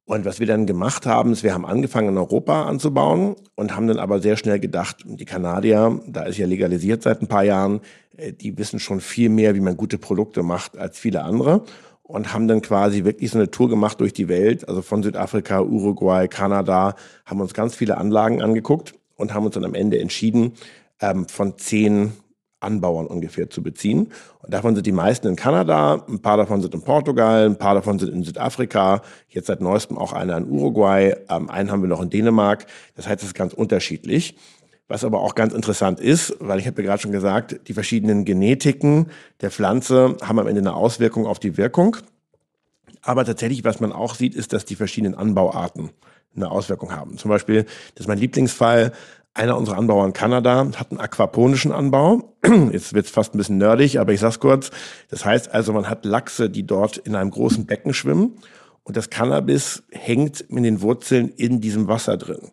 [0.07, 3.89] Und was wir dann gemacht haben, ist, wir haben angefangen in Europa anzubauen und haben
[3.89, 7.81] dann aber sehr schnell gedacht, die Kanadier, da ist ja legalisiert seit ein paar Jahren,
[8.17, 11.65] äh, die wissen schon viel mehr, wie man gute Produkte macht als viele andere
[12.05, 15.61] und haben dann quasi wirklich so eine Tour gemacht durch die Welt, also von Südafrika,
[15.61, 20.53] Uruguay, Kanada, haben uns ganz viele Anlagen angeguckt und haben uns dann am Ende entschieden,
[21.01, 22.13] ähm, von zehn
[22.61, 24.13] Anbauern ungefähr zu beziehen.
[24.43, 27.75] Und davon sind die meisten in Kanada, ein paar davon sind in Portugal, ein paar
[27.75, 31.89] davon sind in Südafrika, jetzt seit neuestem auch einer in Uruguay, ähm, einen haben wir
[31.89, 32.67] noch in Dänemark.
[32.95, 34.37] Das heißt, es ist ganz unterschiedlich.
[34.89, 38.25] Was aber auch ganz interessant ist, weil ich habe ja gerade schon gesagt, die verschiedenen
[38.25, 41.97] Genetiken der Pflanze haben am Ende eine Auswirkung auf die Wirkung.
[43.03, 45.91] Aber tatsächlich, was man auch sieht, ist, dass die verschiedenen Anbauarten
[46.37, 47.19] eine Auswirkung haben.
[47.19, 47.65] Zum Beispiel,
[47.95, 48.93] das ist mein Lieblingsfall,
[49.37, 52.35] einer unserer Anbauer in Kanada hat einen aquaponischen Anbau.
[52.73, 54.71] Jetzt wird's fast ein bisschen nerdig, aber ich sag's kurz.
[55.11, 58.39] Das heißt also, man hat Lachse, die dort in einem großen Becken schwimmen
[58.83, 62.51] und das Cannabis hängt mit den Wurzeln in diesem Wasser drin.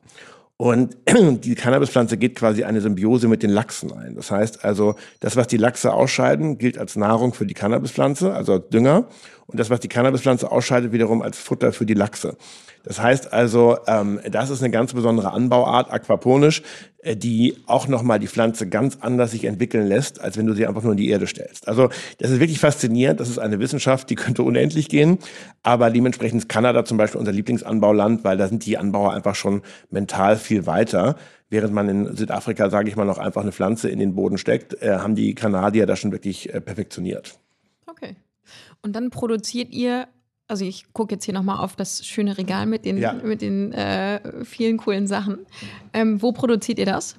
[0.58, 0.98] Und
[1.46, 4.16] die Cannabispflanze geht quasi eine Symbiose mit den Lachsen ein.
[4.16, 8.54] Das heißt also, das, was die Lachse ausscheiden, gilt als Nahrung für die Cannabispflanze, also
[8.54, 9.08] als Dünger.
[9.46, 12.38] Und das, was die Cannabispflanze ausscheidet, wiederum als Futter für die Lachse.
[12.84, 16.62] Das heißt also, ähm, das ist eine ganz besondere Anbauart, aquaponisch,
[17.00, 20.68] äh, die auch nochmal die Pflanze ganz anders sich entwickeln lässt, als wenn du sie
[20.68, 21.68] einfach nur in die Erde stellst.
[21.68, 23.20] Also das ist wirklich faszinierend.
[23.22, 25.18] Das ist eine Wissenschaft, die könnte unendlich gehen.
[25.64, 29.62] Aber dementsprechend ist Kanada zum Beispiel unser Lieblingsanbauland, weil da sind die Anbauer einfach schon
[29.90, 31.16] mental viel weiter.
[31.50, 34.82] Während man in Südafrika, sage ich mal, noch einfach eine Pflanze in den Boden steckt,
[34.82, 37.40] äh, haben die Kanadier das schon wirklich äh, perfektioniert.
[37.86, 38.16] Okay.
[38.82, 40.08] Und dann produziert ihr
[40.54, 43.14] also ich gucke jetzt hier nochmal auf das schöne Regal mit den, ja.
[43.14, 45.40] mit den äh, vielen coolen Sachen.
[45.94, 47.16] Ähm, wo produziert ihr das?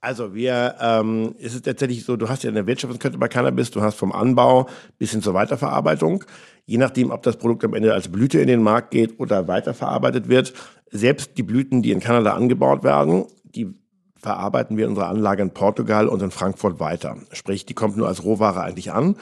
[0.00, 3.80] Also wir, ähm, ist es tatsächlich so, du hast ja eine Wirtschaftskette bei Cannabis, du
[3.80, 6.24] hast vom Anbau bis hin zur Weiterverarbeitung.
[6.66, 10.28] Je nachdem, ob das Produkt am Ende als Blüte in den Markt geht oder weiterverarbeitet
[10.28, 10.52] wird.
[10.90, 13.72] Selbst die Blüten, die in Kanada angebaut werden, die
[14.16, 17.18] verarbeiten wir in unserer Anlage in Portugal und in Frankfurt weiter.
[17.30, 19.14] Sprich, die kommt nur als Rohware eigentlich an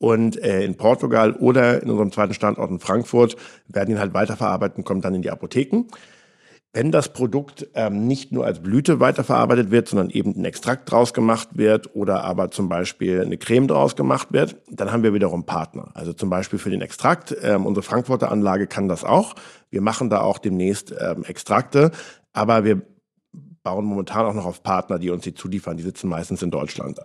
[0.00, 3.36] und äh, in Portugal oder in unserem zweiten Standort in Frankfurt
[3.68, 5.84] werden ihn halt weiterverarbeitet und kommt dann in die Apotheken.
[6.72, 11.12] Wenn das Produkt ähm, nicht nur als Blüte weiterverarbeitet wird, sondern eben ein Extrakt draus
[11.12, 15.44] gemacht wird oder aber zum Beispiel eine Creme draus gemacht wird, dann haben wir wiederum
[15.44, 15.90] Partner.
[15.94, 19.34] Also zum Beispiel für den Extrakt, ähm, unsere Frankfurter Anlage kann das auch.
[19.68, 21.90] Wir machen da auch demnächst ähm, Extrakte,
[22.32, 22.80] aber wir
[23.62, 25.76] bauen momentan auch noch auf Partner, die uns die zuliefern.
[25.76, 26.98] Die sitzen meistens in Deutschland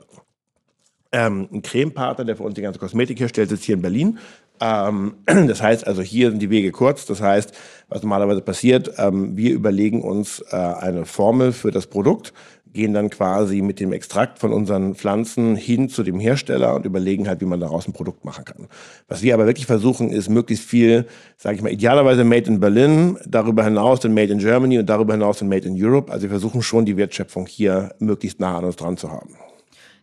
[1.15, 4.19] ähm, ein Cremepartner, der für uns die ganze Kosmetik herstellt, sitzt hier in Berlin.
[4.59, 7.05] Ähm, das heißt also, hier sind die Wege kurz.
[7.05, 7.53] Das heißt,
[7.87, 12.33] was normalerweise passiert, ähm, wir überlegen uns äh, eine Formel für das Produkt,
[12.73, 17.29] gehen dann quasi mit dem Extrakt von unseren Pflanzen hin zu dem Hersteller und überlegen
[17.29, 18.67] halt, wie man daraus ein Produkt machen kann.
[19.07, 21.05] Was wir aber wirklich versuchen, ist möglichst viel,
[21.37, 25.13] sage ich mal, idealerweise Made in Berlin, darüber hinaus dann Made in Germany und darüber
[25.13, 26.11] hinaus dann Made in Europe.
[26.11, 29.29] Also wir versuchen schon die Wertschöpfung hier möglichst nah an uns dran zu haben.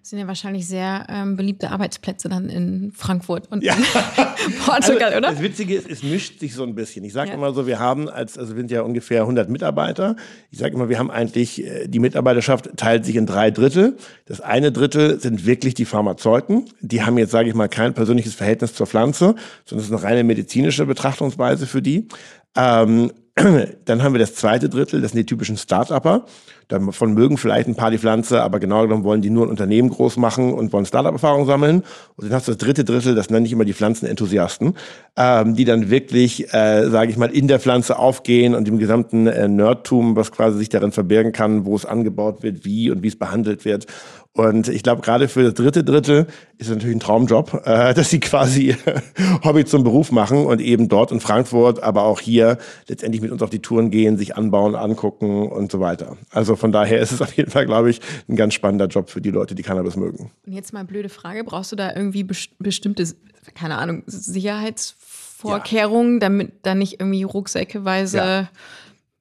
[0.03, 3.77] Das sind ja wahrscheinlich sehr ähm, beliebte Arbeitsplätze dann in Frankfurt und ja.
[4.67, 5.31] Portugal, also, oder?
[5.31, 7.05] Das Witzige ist, es mischt sich so ein bisschen.
[7.05, 7.37] Ich sage ja.
[7.37, 10.17] immer so, wir haben als, also wir sind ja ungefähr 100 Mitarbeiter.
[10.51, 13.97] Ich sage immer, wir haben eigentlich, äh, die Mitarbeiterschaft teilt sich in drei Drittel.
[14.25, 16.65] Das eine Drittel sind wirklich die Pharmazeuten.
[16.81, 20.03] Die haben jetzt, sage ich mal, kein persönliches Verhältnis zur Pflanze, sondern es ist eine
[20.03, 22.09] reine medizinische Betrachtungsweise für die.
[22.57, 23.13] Ähm,
[23.85, 26.27] dann haben wir das zweite Drittel, das sind die typischen Start-Upper.
[26.73, 29.91] Davon mögen vielleicht ein paar die Pflanze, aber genau genommen wollen die nur ein Unternehmen
[29.91, 31.83] groß machen und wollen Startup-Erfahrung sammeln.
[32.17, 34.73] Und dann hast du das dritte Drittel, das nenne ich immer die Pflanzenenthusiasten,
[35.19, 39.27] ähm, die dann wirklich, äh, sage ich mal, in der Pflanze aufgehen und dem gesamten
[39.27, 43.09] äh, Nerdtum, was quasi sich darin verbergen kann, wo es angebaut wird, wie und wie
[43.09, 43.87] es behandelt wird.
[44.35, 48.09] Und ich glaube, gerade für das dritte Drittel ist es natürlich ein Traumjob, äh, dass
[48.09, 48.75] sie quasi
[49.45, 52.57] Hobby zum Beruf machen und eben dort in Frankfurt, aber auch hier
[52.89, 56.17] letztendlich mit uns auf die Touren gehen, sich anbauen, angucken und so weiter.
[56.31, 59.21] Also von daher ist es auf jeden Fall, glaube ich, ein ganz spannender Job für
[59.21, 60.31] die Leute, die Cannabis mögen.
[60.47, 63.07] Und jetzt mal blöde Frage, brauchst du da irgendwie bestimmte,
[63.55, 66.21] keine Ahnung, Sicherheitsvorkehrungen, ja.
[66.21, 68.49] damit da nicht irgendwie rucksäckeweise ja.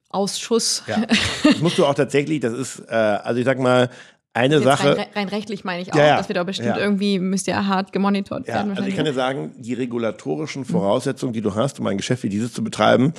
[0.08, 0.84] Ausschuss.
[0.88, 1.04] Ja.
[1.44, 3.90] Das musst du auch tatsächlich, das ist, äh, also ich sag mal,
[4.34, 4.98] eine Jetzt Sache.
[4.98, 6.18] Rein, rein, rechtlich meine ich auch, ja, ja.
[6.18, 6.78] dass wir da bestimmt ja.
[6.78, 8.72] irgendwie, müsst ihr hart gemonitort werden.
[8.78, 12.30] Also ich kann dir sagen, die regulatorischen Voraussetzungen, die du hast, um ein Geschäft wie
[12.30, 13.14] dieses zu betreiben,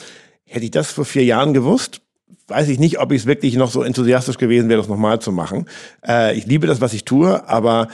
[0.45, 2.01] hätte ich das vor vier Jahren gewusst,
[2.49, 5.33] weiß ich nicht, ob ich es wirklich noch so enthusiastisch gewesen wäre, das nochmal zu
[5.33, 5.67] machen.
[6.07, 7.89] Äh, ich liebe das, was ich tue, aber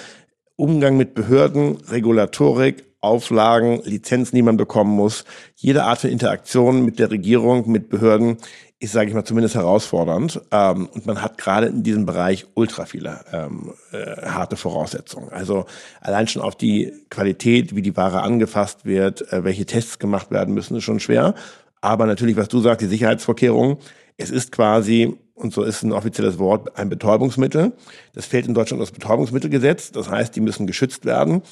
[0.57, 6.99] Umgang mit Behörden, Regulatorik, Auflagen, Lizenzen, die man bekommen muss, jede Art von Interaktion mit
[6.99, 8.39] der Regierung, mit Behörden,
[8.81, 10.41] ist, sage ich mal, zumindest herausfordernd.
[10.53, 15.31] Ähm, und man hat gerade in diesem Bereich ultra viele ähm, äh, harte Voraussetzungen.
[15.31, 15.67] Also
[16.01, 20.55] allein schon auf die Qualität, wie die Ware angefasst wird, äh, welche Tests gemacht werden
[20.55, 21.35] müssen, ist schon schwer.
[21.81, 23.79] Aber natürlich, was du sagst, die Sicherheitsvorkehrungen.
[24.17, 27.73] Es ist quasi, und so ist ein offizielles Wort, ein Betäubungsmittel.
[28.15, 29.93] Das fällt in Deutschland das Betäubungsmittelgesetz.
[29.93, 31.43] Das heißt, die müssen geschützt werden.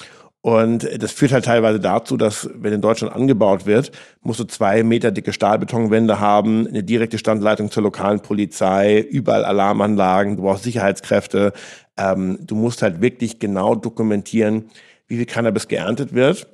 [0.46, 3.90] Und das führt halt teilweise dazu, dass, wenn in Deutschland angebaut wird,
[4.22, 10.36] musst du zwei Meter dicke Stahlbetonwände haben, eine direkte Standleitung zur lokalen Polizei, überall Alarmanlagen,
[10.36, 11.52] du brauchst Sicherheitskräfte.
[11.96, 14.66] Ähm, du musst halt wirklich genau dokumentieren,
[15.08, 16.46] wie viel Cannabis geerntet wird,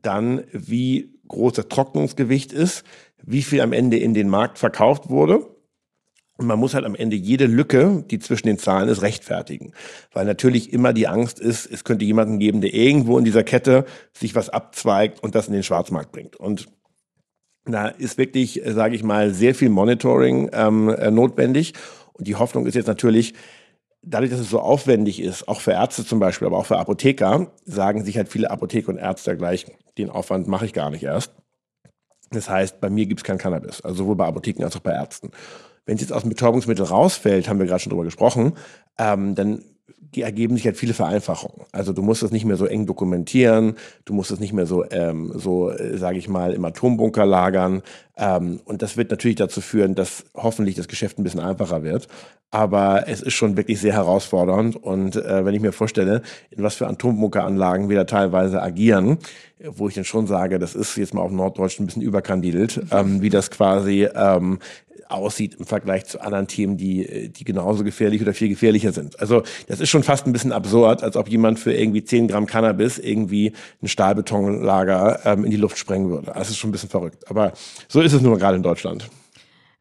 [0.00, 2.84] dann wie groß das Trocknungsgewicht ist,
[3.20, 5.44] wie viel am Ende in den Markt verkauft wurde
[6.40, 9.72] man muss halt am Ende jede Lücke, die zwischen den Zahlen ist, rechtfertigen.
[10.12, 13.84] Weil natürlich immer die Angst ist, es könnte jemanden geben, der irgendwo in dieser Kette
[14.12, 16.36] sich was abzweigt und das in den Schwarzmarkt bringt.
[16.36, 16.68] Und
[17.64, 21.74] da ist wirklich, äh, sage ich mal, sehr viel Monitoring ähm, äh, notwendig.
[22.14, 23.34] Und die Hoffnung ist jetzt natürlich,
[24.02, 27.52] dadurch, dass es so aufwendig ist, auch für Ärzte zum Beispiel, aber auch für Apotheker,
[27.64, 29.66] sagen sich halt viele Apotheker und Ärzte gleich,
[29.98, 31.34] den Aufwand mache ich gar nicht erst.
[32.30, 34.92] Das heißt, bei mir gibt es kein Cannabis, also sowohl bei Apotheken als auch bei
[34.92, 35.32] Ärzten.
[35.90, 38.52] Wenn es jetzt aus dem Betäubungsmittel rausfällt, haben wir gerade schon drüber gesprochen,
[38.96, 39.64] ähm, dann
[40.14, 41.66] ergeben sich halt viele Vereinfachungen.
[41.72, 43.74] Also du musst es nicht mehr so eng dokumentieren,
[44.04, 47.82] du musst es nicht mehr so, ähm, so äh, sage ich mal, im Atombunker lagern.
[48.20, 52.06] Ähm, und das wird natürlich dazu führen, dass hoffentlich das Geschäft ein bisschen einfacher wird.
[52.52, 54.76] Aber es ist schon wirklich sehr herausfordernd.
[54.76, 59.18] Und äh, wenn ich mir vorstelle, in was für Atombunkeranlagen wir da teilweise agieren,
[59.64, 63.22] wo ich dann schon sage, das ist jetzt mal auf Norddeutsch ein bisschen überkandidelt, ähm,
[63.22, 64.58] wie das quasi ähm,
[65.10, 69.18] aussieht im Vergleich zu anderen Themen, die, die genauso gefährlich oder viel gefährlicher sind.
[69.20, 72.46] Also das ist schon fast ein bisschen absurd, als ob jemand für irgendwie 10 Gramm
[72.46, 73.52] Cannabis irgendwie
[73.82, 76.32] ein Stahlbetonlager ähm, in die Luft sprengen würde.
[76.34, 77.28] Das ist schon ein bisschen verrückt.
[77.28, 77.52] Aber
[77.88, 79.08] so ist es nur gerade in Deutschland.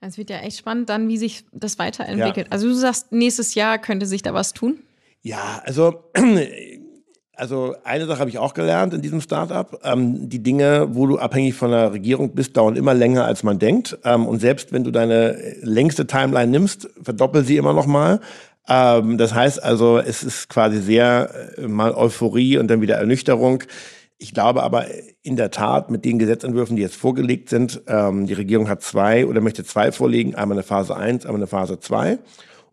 [0.02, 2.48] Es wird ja echt spannend dann, wie sich das weiterentwickelt.
[2.48, 2.52] Ja.
[2.52, 4.80] Also du sagst, nächstes Jahr könnte sich da was tun?
[5.22, 6.04] Ja, also
[7.40, 9.80] Also eine Sache habe ich auch gelernt in diesem Startup.
[9.86, 13.60] Ähm, die Dinge, wo du abhängig von der Regierung bist, dauern immer länger, als man
[13.60, 13.98] denkt.
[14.04, 18.20] Ähm, und selbst wenn du deine längste Timeline nimmst, verdoppel sie immer noch mal.
[18.68, 23.64] Ähm, das heißt also, es ist quasi sehr äh, mal Euphorie und dann wieder Ernüchterung.
[24.22, 24.86] Ich glaube aber
[25.24, 29.26] in der Tat mit den Gesetzentwürfen, die jetzt vorgelegt sind, ähm, die Regierung hat zwei
[29.26, 32.20] oder möchte zwei vorlegen, einmal eine Phase 1, einmal eine Phase 2.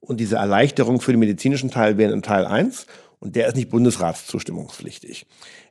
[0.00, 2.86] Und diese Erleichterung für den medizinischen Teil wären in Teil 1
[3.26, 5.26] und der ist nicht bundesratszustimmungspflichtig.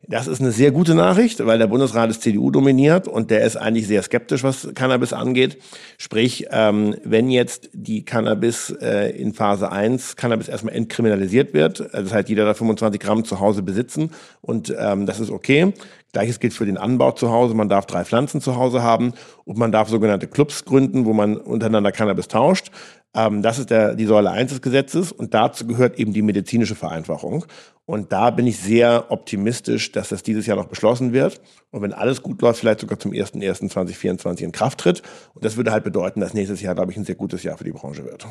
[0.09, 3.55] Das ist eine sehr gute Nachricht, weil der Bundesrat ist CDU dominiert und der ist
[3.55, 5.57] eigentlich sehr skeptisch, was Cannabis angeht.
[5.97, 12.03] Sprich, ähm, wenn jetzt die Cannabis äh, in Phase 1 Cannabis erstmal entkriminalisiert wird, äh,
[12.03, 15.71] das heißt, jeder darf 25 Gramm zu Hause besitzen und ähm, das ist okay.
[16.11, 17.55] Gleiches gilt für den Anbau zu Hause.
[17.55, 19.13] Man darf drei Pflanzen zu Hause haben
[19.45, 22.71] und man darf sogenannte Clubs gründen, wo man untereinander Cannabis tauscht.
[23.15, 26.75] Ähm, das ist der, die Säule 1 des Gesetzes und dazu gehört eben die medizinische
[26.75, 27.45] Vereinfachung.
[27.85, 31.39] Und da bin ich sehr optimistisch, dass das dieses Jahr noch beschlossen wird.
[31.71, 35.03] Und wenn alles gut läuft, vielleicht sogar zum 01.01.2024 in Kraft tritt.
[35.33, 37.63] Und das würde halt bedeuten, dass nächstes Jahr, glaube ich, ein sehr gutes Jahr für
[37.63, 38.25] die Branche wird.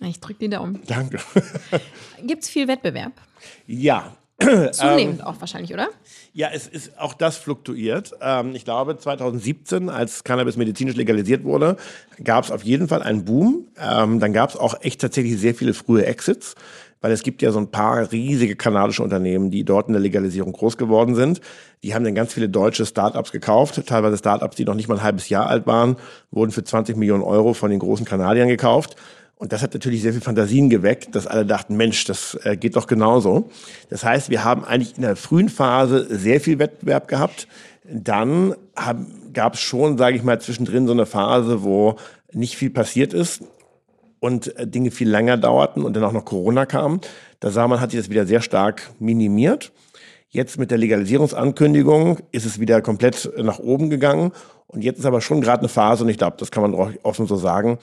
[0.00, 0.80] Ich drücke die Daumen.
[0.86, 1.18] Danke.
[2.26, 3.12] Gibt es viel Wettbewerb?
[3.66, 4.16] Ja,
[4.72, 5.88] Zunehmend ähm, auch wahrscheinlich, oder?
[6.34, 8.12] Ja, es ist auch das fluktuiert.
[8.20, 11.76] Ähm, ich glaube, 2017, als Cannabis medizinisch legalisiert wurde,
[12.22, 13.66] gab es auf jeden Fall einen Boom.
[13.80, 16.54] Ähm, dann gab es auch echt tatsächlich sehr viele frühe Exits,
[17.00, 20.52] weil es gibt ja so ein paar riesige kanadische Unternehmen, die dort in der Legalisierung
[20.52, 21.40] groß geworden sind.
[21.82, 25.02] Die haben dann ganz viele deutsche Startups gekauft, teilweise Startups, die noch nicht mal ein
[25.02, 25.96] halbes Jahr alt waren,
[26.30, 28.96] wurden für 20 Millionen Euro von den großen Kanadiern gekauft.
[29.38, 32.74] Und das hat natürlich sehr viel Fantasien geweckt, dass alle dachten, Mensch, das äh, geht
[32.74, 33.50] doch genauso.
[33.90, 37.46] Das heißt, wir haben eigentlich in der frühen Phase sehr viel Wettbewerb gehabt.
[37.84, 38.54] Dann
[39.32, 41.96] gab es schon, sage ich mal, zwischendrin so eine Phase, wo
[42.32, 43.42] nicht viel passiert ist
[44.20, 47.00] und äh, Dinge viel länger dauerten und dann auch noch Corona kam.
[47.40, 49.70] Da sah man, hat sich das wieder sehr stark minimiert.
[50.30, 54.32] Jetzt mit der Legalisierungsankündigung ist es wieder komplett nach oben gegangen.
[54.66, 57.26] Und jetzt ist aber schon gerade eine Phase, und ich glaube, das kann man offen
[57.26, 57.78] so sagen,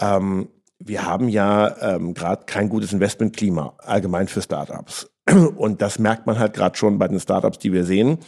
[0.00, 5.10] ähm, wir haben ja ähm, gerade kein gutes Investmentklima allgemein für Startups.
[5.56, 8.18] Und das merkt man halt gerade schon bei den Startups, die wir sehen.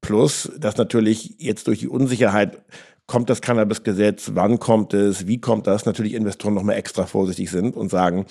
[0.00, 2.62] Plus, dass natürlich jetzt durch die Unsicherheit
[3.06, 7.76] kommt das Cannabis-Gesetz, wann kommt es, wie kommt das, natürlich Investoren nochmal extra vorsichtig sind
[7.76, 8.26] und sagen,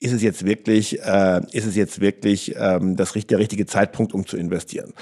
[0.00, 4.26] ist es jetzt wirklich, äh, ist es jetzt wirklich ähm, das, der richtige Zeitpunkt, um
[4.26, 4.92] zu investieren?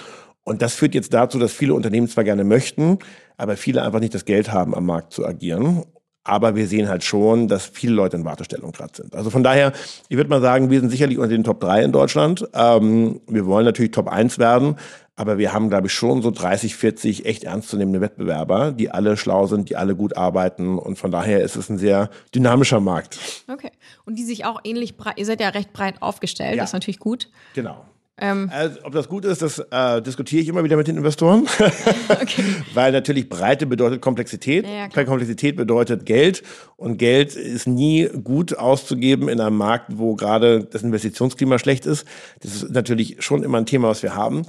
[0.44, 2.98] Und das führt jetzt dazu, dass viele Unternehmen zwar gerne möchten,
[3.36, 5.84] aber viele einfach nicht das Geld haben, am Markt zu agieren.
[6.24, 9.16] Aber wir sehen halt schon, dass viele Leute in Wartestellung gerade sind.
[9.16, 9.72] Also von daher,
[10.08, 12.46] ich würde mal sagen, wir sind sicherlich unter den Top 3 in Deutschland.
[12.54, 14.76] Ähm, wir wollen natürlich Top 1 werden,
[15.16, 19.46] aber wir haben, glaube ich, schon so 30, 40 echt ernstzunehmende Wettbewerber, die alle schlau
[19.46, 20.78] sind, die alle gut arbeiten.
[20.78, 23.18] Und von daher ist es ein sehr dynamischer Markt.
[23.48, 23.70] Okay.
[24.04, 26.62] Und die sich auch ähnlich breit, ihr seid ja recht breit aufgestellt, ja.
[26.62, 27.30] das ist natürlich gut.
[27.54, 27.84] Genau.
[28.22, 28.48] Ähm.
[28.52, 31.42] Also, ob das gut ist, das äh, diskutiere ich immer wieder mit den Investoren.
[32.08, 32.44] okay.
[32.72, 34.64] Weil natürlich Breite bedeutet Komplexität.
[34.64, 36.44] Ja, ja, Komplexität bedeutet Geld.
[36.76, 42.06] Und Geld ist nie gut auszugeben in einem Markt, wo gerade das Investitionsklima schlecht ist.
[42.40, 44.46] Das ist natürlich schon immer ein Thema, was wir haben.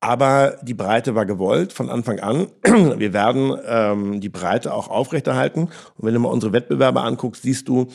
[0.00, 2.48] Aber die Breite war gewollt von Anfang an.
[2.98, 5.60] Wir werden ähm, die Breite auch aufrechterhalten.
[5.60, 7.86] Und wenn du mal unsere Wettbewerber anguckst, siehst du,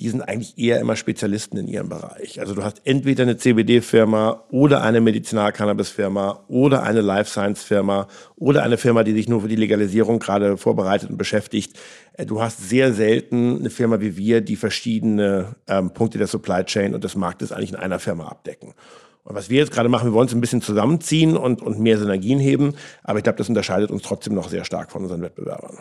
[0.00, 2.40] die sind eigentlich eher immer Spezialisten in ihrem Bereich.
[2.40, 8.76] Also du hast entweder eine CBD-Firma oder eine Medizinal-Cannabis-Firma oder eine Life Science-Firma oder eine
[8.76, 11.78] Firma, die sich nur für die Legalisierung gerade vorbereitet und beschäftigt.
[12.14, 16.64] Äh, du hast sehr selten eine Firma wie wir, die verschiedene ähm, Punkte der Supply
[16.64, 18.74] Chain und des Marktes eigentlich in einer Firma abdecken.
[19.22, 21.98] Und was wir jetzt gerade machen, wir wollen es ein bisschen zusammenziehen und, und mehr
[21.98, 25.78] Synergien heben, aber ich glaube, das unterscheidet uns trotzdem noch sehr stark von unseren Wettbewerbern.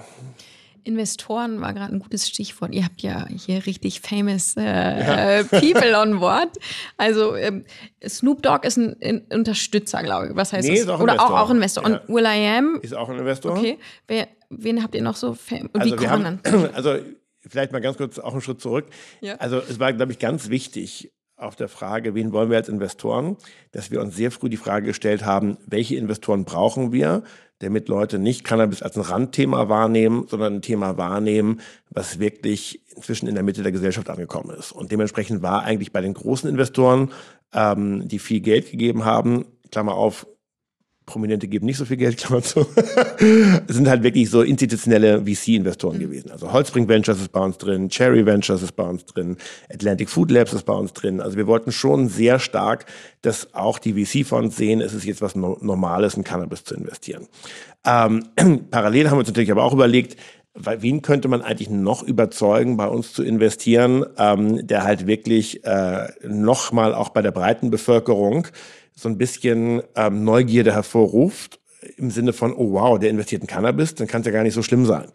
[0.83, 2.73] Investoren war gerade ein gutes Stichwort.
[2.73, 5.39] Ihr habt ja hier richtig famous äh, ja.
[5.39, 6.49] Äh, people on board.
[6.97, 7.65] Also ähm,
[8.05, 10.35] Snoop Dogg ist ein, ein Unterstützer, glaube ich.
[10.35, 10.83] Was heißt nee, das?
[10.83, 11.35] Ist auch Oder Investor.
[11.35, 11.89] Auch, auch Investor.
[11.89, 11.97] Ja.
[11.99, 13.57] Und Will I Am ist auch ein Investor.
[13.57, 13.79] Okay.
[14.07, 15.33] Wer, wen habt ihr noch so?
[15.33, 16.69] Fam Und also wie man dann?
[16.73, 16.97] Also
[17.47, 18.87] vielleicht mal ganz kurz auch einen Schritt zurück.
[19.21, 19.35] Ja.
[19.35, 23.37] Also es war, glaube ich, ganz wichtig auf der Frage, wen wollen wir als Investoren,
[23.71, 27.23] dass wir uns sehr früh die Frage gestellt haben, welche Investoren brauchen wir,
[27.59, 33.27] damit Leute nicht Cannabis als ein Randthema wahrnehmen, sondern ein Thema wahrnehmen, was wirklich inzwischen
[33.27, 34.71] in der Mitte der Gesellschaft angekommen ist.
[34.71, 37.11] Und dementsprechend war eigentlich bei den großen Investoren,
[37.53, 40.27] ähm, die viel Geld gegeben haben, Klammer auf,
[41.05, 42.65] Prominente geben nicht so viel Geld, Klammer zu.
[43.67, 46.01] es sind halt wirklich so institutionelle VC-Investoren mhm.
[46.01, 46.31] gewesen.
[46.31, 49.37] Also Holzspring Ventures ist bei uns drin, Cherry Ventures ist bei uns drin,
[49.71, 51.21] Atlantic Food Labs ist bei uns drin.
[51.21, 52.85] Also wir wollten schon sehr stark,
[53.21, 57.27] dass auch die VC-Fonds sehen, es ist jetzt was Normales, in Cannabis zu investieren.
[57.85, 58.23] Ähm,
[58.71, 60.17] parallel haben wir uns natürlich aber auch überlegt,
[60.55, 66.07] wen könnte man eigentlich noch überzeugen, bei uns zu investieren, ähm, der halt wirklich äh,
[66.27, 68.47] nochmal auch bei der breiten Bevölkerung
[68.95, 71.60] so ein bisschen ähm, Neugierde hervorruft,
[71.97, 74.53] im Sinne von, oh wow, der investiert in Cannabis, dann kann es ja gar nicht
[74.53, 75.06] so schlimm sein.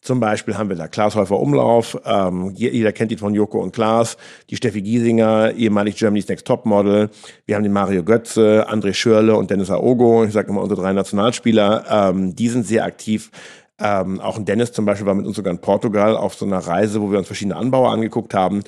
[0.00, 3.74] Zum Beispiel haben wir da Klaas Häufer Umlauf, ähm, jeder kennt ihn von Joko und
[3.74, 4.16] Klaas,
[4.50, 7.10] die Steffi Giesinger, ehemalig Germany's Next Top Model,
[7.44, 10.92] wir haben den Mario Götze, André Schörle und Dennis Aogo, ich sage immer unsere drei
[10.92, 13.30] Nationalspieler, ähm, die sind sehr aktiv.
[13.78, 16.58] Ähm, auch ein Dennis zum Beispiel war mit uns sogar in Portugal auf so einer
[16.58, 18.62] Reise, wo wir uns verschiedene Anbauer angeguckt haben.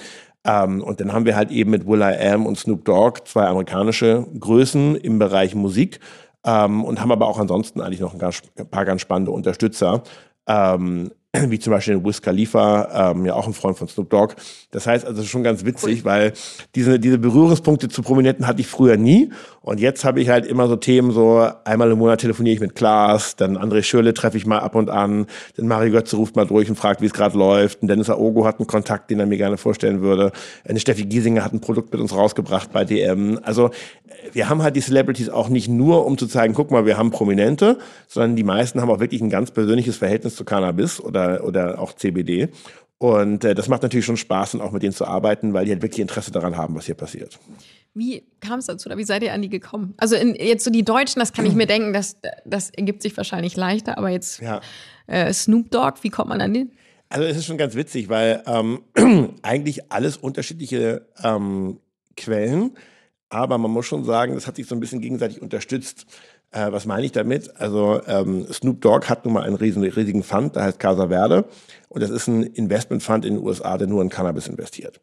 [0.44, 3.46] Ähm, und dann haben wir halt eben mit Will I Am und Snoop Dogg zwei
[3.46, 6.01] amerikanische Größen im Bereich Musik
[6.44, 10.03] ähm, und haben aber auch ansonsten eigentlich noch ein, ganz, ein paar ganz spannende Unterstützer.
[10.46, 11.11] Ähm,
[11.49, 14.35] wie zum Beispiel Wiz Khalifa, ähm, ja auch ein Freund von Snoop Dogg.
[14.71, 16.05] Das heißt also schon ganz witzig, cool.
[16.05, 16.33] weil
[16.75, 19.31] diese, diese Berührungspunkte zu Prominenten hatte ich früher nie.
[19.61, 22.75] Und jetzt habe ich halt immer so Themen, so einmal im Monat telefoniere ich mit
[22.75, 26.47] Klaas, dann André Schürle treffe ich mal ab und an, dann Mario Götze ruft mal
[26.47, 27.83] durch und fragt, wie es gerade läuft.
[27.83, 30.33] Und Dennis Aogo hat einen Kontakt, den er mir gerne vorstellen würde.
[30.67, 33.38] Eine Steffi Giesinger hat ein Produkt mit uns rausgebracht bei DM.
[33.43, 33.71] Also
[34.33, 37.11] wir haben halt die Celebrities auch nicht nur, um zu zeigen, guck mal, wir haben
[37.11, 41.44] Prominente, sondern die meisten haben auch wirklich ein ganz persönliches Verhältnis zu Cannabis oder oder,
[41.44, 42.48] oder auch CBD.
[42.98, 45.70] Und äh, das macht natürlich schon Spaß, und auch mit denen zu arbeiten, weil die
[45.70, 47.38] halt wirklich Interesse daran haben, was hier passiert.
[47.94, 49.94] Wie kam es dazu oder wie seid ihr an die gekommen?
[49.96, 53.16] Also in, jetzt so die Deutschen, das kann ich mir denken, das, das ergibt sich
[53.16, 54.61] wahrscheinlich leichter, aber jetzt ja.
[55.07, 56.72] äh, Snoop Dogg, wie kommt man an den?
[57.09, 58.83] Also es ist schon ganz witzig, weil ähm,
[59.42, 61.78] eigentlich alles unterschiedliche ähm,
[62.16, 62.72] Quellen,
[63.31, 66.07] aber man muss schon sagen, das hat sich so ein bisschen gegenseitig unterstützt.
[66.50, 67.61] Äh, was meine ich damit?
[67.61, 71.44] Also ähm, Snoop Dogg hat nun mal einen riesen, riesigen Fund, der heißt Casa Verde.
[71.88, 75.01] Und das ist ein Investmentfund in den USA, der nur in Cannabis investiert.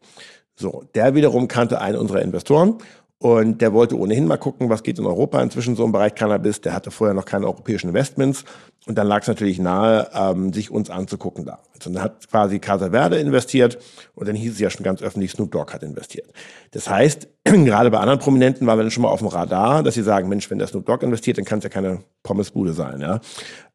[0.56, 2.78] So, der wiederum kannte einen unserer Investoren
[3.18, 6.60] und der wollte ohnehin mal gucken, was geht in Europa inzwischen so im Bereich Cannabis.
[6.60, 8.44] Der hatte vorher noch keine europäischen Investments.
[8.86, 11.58] Und dann lag es natürlich nahe, ähm, sich uns anzugucken da.
[11.74, 13.78] Also dann hat quasi Casa Verde investiert
[14.14, 16.30] und dann hieß es ja schon ganz öffentlich, Snoop Dogg hat investiert.
[16.70, 19.94] Das heißt, gerade bei anderen Prominenten waren wir dann schon mal auf dem Radar, dass
[19.94, 23.00] sie sagen, Mensch, wenn der Snoop Dogg investiert, dann kann es ja keine Pommesbude sein.
[23.00, 23.20] Ja?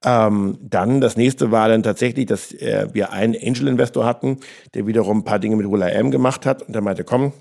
[0.05, 4.37] Ähm, dann das nächste war dann tatsächlich, dass äh, wir einen Angel-Investor hatten,
[4.75, 7.33] der wiederum ein paar Dinge mit Willa M gemacht hat und der meinte, komm,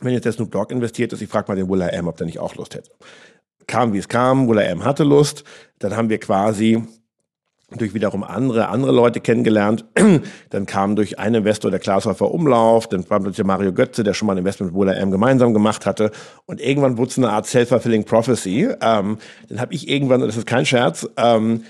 [0.00, 2.26] wenn jetzt der Snoop Dogg investiert ist, ich frage mal den Willa M, ob der
[2.26, 2.90] nicht auch Lust hätte.
[3.66, 5.44] Kam, wie es kam, Willa M hatte Lust,
[5.78, 6.82] dann haben wir quasi
[7.76, 9.84] durch wiederum andere, andere Leute kennengelernt.
[10.50, 14.26] Dann kam durch einen Investor der Glashäufer Umlauf, dann kam durch Mario Götze, der schon
[14.26, 16.10] mal ein Investment mit Willa M gemeinsam gemacht hatte.
[16.46, 18.68] Und irgendwann wurde es eine Art self-fulfilling prophecy.
[18.80, 19.18] Ähm,
[19.48, 21.64] dann habe ich irgendwann, und das ist kein Scherz, ähm,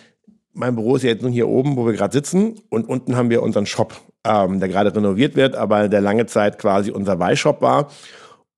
[0.55, 3.31] mein Büro ist ja jetzt nun hier oben, wo wir gerade sitzen, und unten haben
[3.31, 3.95] wir unseren Shop,
[4.25, 7.89] ähm, der gerade renoviert wird, aber der lange Zeit quasi unser Weihshop war.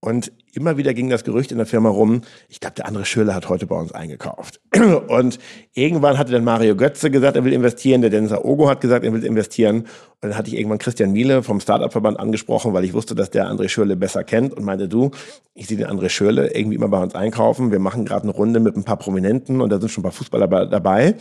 [0.01, 3.35] Und immer wieder ging das Gerücht in der Firma rum, ich glaube, der andere Schüler
[3.35, 4.61] hat heute bei uns eingekauft.
[5.09, 5.39] Und
[5.75, 9.13] irgendwann hatte dann Mario Götze gesagt, er will investieren, der Dennis Ogo hat gesagt, er
[9.13, 9.81] will investieren.
[9.81, 9.89] Und
[10.31, 13.69] dann hatte ich irgendwann Christian Miele vom Startup-Verband angesprochen, weil ich wusste, dass der André
[13.69, 15.11] Schürle besser kennt und meinte, du,
[15.55, 17.73] ich sehe den André Schürle irgendwie immer bei uns einkaufen.
[17.73, 20.13] Wir machen gerade eine Runde mit ein paar Prominenten und da sind schon ein paar
[20.13, 21.17] Fußballer dabei.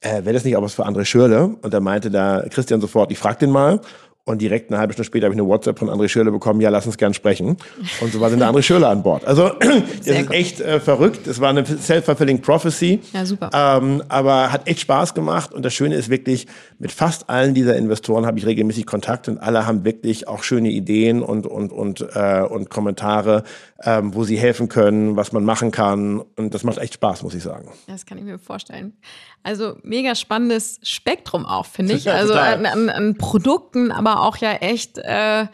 [0.00, 1.56] Äh, Wäre das nicht auch was für André Schürle?
[1.62, 3.80] Und da meinte da Christian sofort, ich frag den mal.
[4.28, 6.68] Und direkt eine halbe Stunde später habe ich eine WhatsApp von André Schürle bekommen, ja,
[6.68, 7.56] lass uns gern sprechen.
[8.00, 9.24] Und so war dann der André Schürle an Bord.
[9.24, 11.28] Also das ist echt äh, verrückt.
[11.28, 13.00] Es war eine self-fulfilling prophecy.
[13.12, 13.50] Ja, super.
[13.52, 15.54] Ähm, aber hat echt Spaß gemacht.
[15.54, 16.48] Und das Schöne ist wirklich,
[16.80, 20.70] mit fast allen dieser Investoren habe ich regelmäßig Kontakt und alle haben wirklich auch schöne
[20.70, 23.44] Ideen und, und, und, äh, und Kommentare,
[23.84, 26.20] ähm, wo sie helfen können, was man machen kann.
[26.34, 27.70] Und das macht echt Spaß, muss ich sagen.
[27.86, 28.94] Das kann ich mir vorstellen.
[29.42, 32.10] Also mega spannendes Spektrum auch, finde ich.
[32.10, 35.46] Also an, an, an, Produkten, aber auch ja echt äh,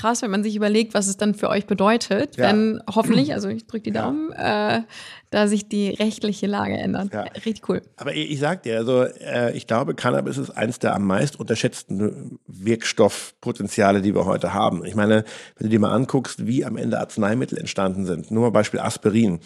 [0.00, 2.48] krass, wenn man sich überlegt, was es dann für euch bedeutet, ja.
[2.48, 4.78] wenn hoffentlich, also ich drücke die Daumen, ja.
[4.78, 4.82] äh,
[5.30, 7.12] da sich die rechtliche Lage ändert.
[7.12, 7.22] Ja.
[7.22, 7.82] Richtig cool.
[7.96, 11.38] Aber ich, ich sag dir, also äh, ich glaube, Cannabis ist eines der am meist
[11.38, 14.84] unterschätzten Wirkstoffpotenziale, die wir heute haben.
[14.86, 15.24] Ich meine,
[15.56, 19.40] wenn du dir mal anguckst, wie am Ende Arzneimittel entstanden sind, nur mal Beispiel Aspirin.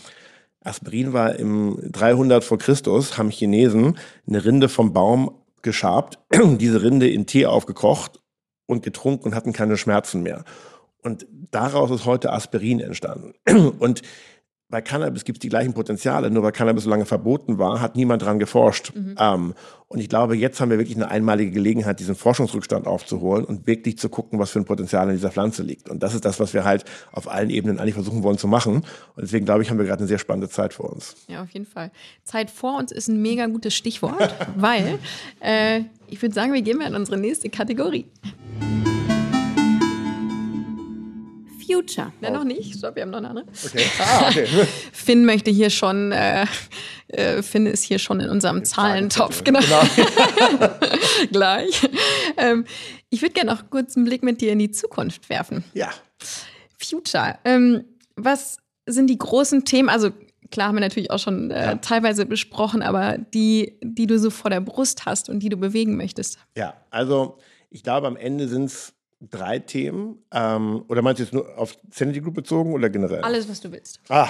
[0.65, 5.31] Aspirin war im 300 vor Christus, haben Chinesen eine Rinde vom Baum
[5.63, 8.21] geschabt, diese Rinde in Tee aufgekocht
[8.67, 10.45] und getrunken und hatten keine Schmerzen mehr.
[11.03, 13.35] Und daraus ist heute Aspirin entstanden.
[13.79, 14.01] Und
[14.75, 17.95] bei Cannabis gibt es die gleichen Potenziale, nur weil Cannabis so lange verboten war, hat
[17.95, 18.93] niemand dran geforscht.
[18.93, 19.15] Mhm.
[19.21, 19.55] Ähm,
[19.87, 23.99] und ich glaube, jetzt haben wir wirklich eine einmalige Gelegenheit, diesen Forschungsrückstand aufzuholen und wirklich
[23.99, 25.89] zu gucken, was für ein Potenzial in dieser Pflanze liegt.
[25.89, 28.79] Und das ist das, was wir halt auf allen Ebenen eigentlich versuchen wollen zu machen.
[28.79, 31.15] Und deswegen glaube ich, haben wir gerade eine sehr spannende Zeit vor uns.
[31.29, 31.93] Ja, auf jeden Fall.
[32.25, 34.99] Zeit vor uns ist ein mega gutes Stichwort, weil
[35.39, 38.07] äh, ich würde sagen, wir gehen mal in unsere nächste Kategorie.
[41.67, 42.13] Future.
[42.21, 42.79] Ne, noch nicht.
[42.79, 43.47] Stopp, wir haben noch eine andere.
[43.65, 43.85] Okay.
[43.99, 44.47] Ah, okay.
[44.93, 46.47] Finn möchte hier schon, äh,
[47.09, 49.61] äh, Finn ist hier schon in unserem Zahlentopf, genau.
[49.61, 50.71] genau.
[51.33, 51.89] Gleich.
[52.37, 52.65] Ähm,
[53.11, 55.65] ich würde gerne noch kurz einen Blick mit dir in die Zukunft werfen.
[55.75, 55.91] Ja.
[56.79, 57.39] Future.
[57.45, 57.85] Ähm,
[58.17, 59.89] was sind die großen Themen?
[59.89, 60.11] Also
[60.51, 61.75] klar haben wir natürlich auch schon äh, ja.
[61.77, 65.97] teilweise besprochen, aber die, die du so vor der Brust hast und die du bewegen
[65.97, 66.39] möchtest.
[66.57, 67.39] Ja, also
[67.71, 68.94] ich glaube, am Ende sind es
[69.31, 70.19] drei Themen.
[70.33, 73.23] Ähm, oder meinst du jetzt nur auf Sanity Group bezogen oder generell?
[73.23, 74.01] Alles, was du willst.
[74.09, 74.29] Ah,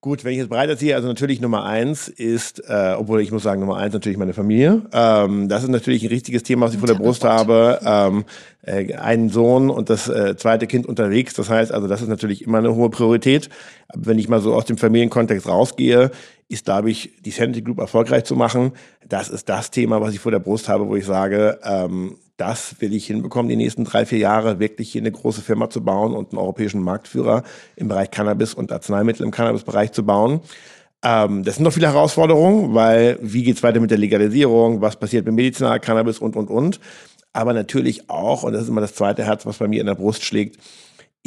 [0.00, 3.42] Gut, wenn ich jetzt breiter ziehe, also natürlich Nummer eins ist, äh, obwohl ich muss
[3.42, 4.82] sagen, Nummer eins natürlich meine Familie.
[4.92, 7.80] Ähm, das ist natürlich ein richtiges Thema, was ich vor der Brust habe.
[7.84, 8.24] Ähm,
[8.62, 11.34] äh, einen Sohn und das äh, zweite Kind unterwegs.
[11.34, 13.48] Das heißt, also das ist natürlich immer eine hohe Priorität.
[13.88, 16.12] Aber wenn ich mal so aus dem Familienkontext rausgehe,
[16.48, 18.74] ist, glaube ich, die Sanity Group erfolgreich zu machen.
[19.08, 22.80] Das ist das Thema, was ich vor der Brust habe, wo ich sage, ähm, das
[22.80, 26.14] will ich hinbekommen, die nächsten drei, vier Jahre wirklich hier eine große Firma zu bauen
[26.14, 27.42] und einen europäischen Marktführer
[27.76, 30.40] im Bereich Cannabis und Arzneimittel im Cannabisbereich zu bauen.
[31.02, 35.26] Ähm, das sind noch viele Herausforderungen, weil wie geht's weiter mit der Legalisierung, was passiert
[35.26, 36.80] mit Medizinalcannabis und, und, und.
[37.32, 39.94] Aber natürlich auch, und das ist immer das zweite Herz, was bei mir in der
[39.96, 40.58] Brust schlägt,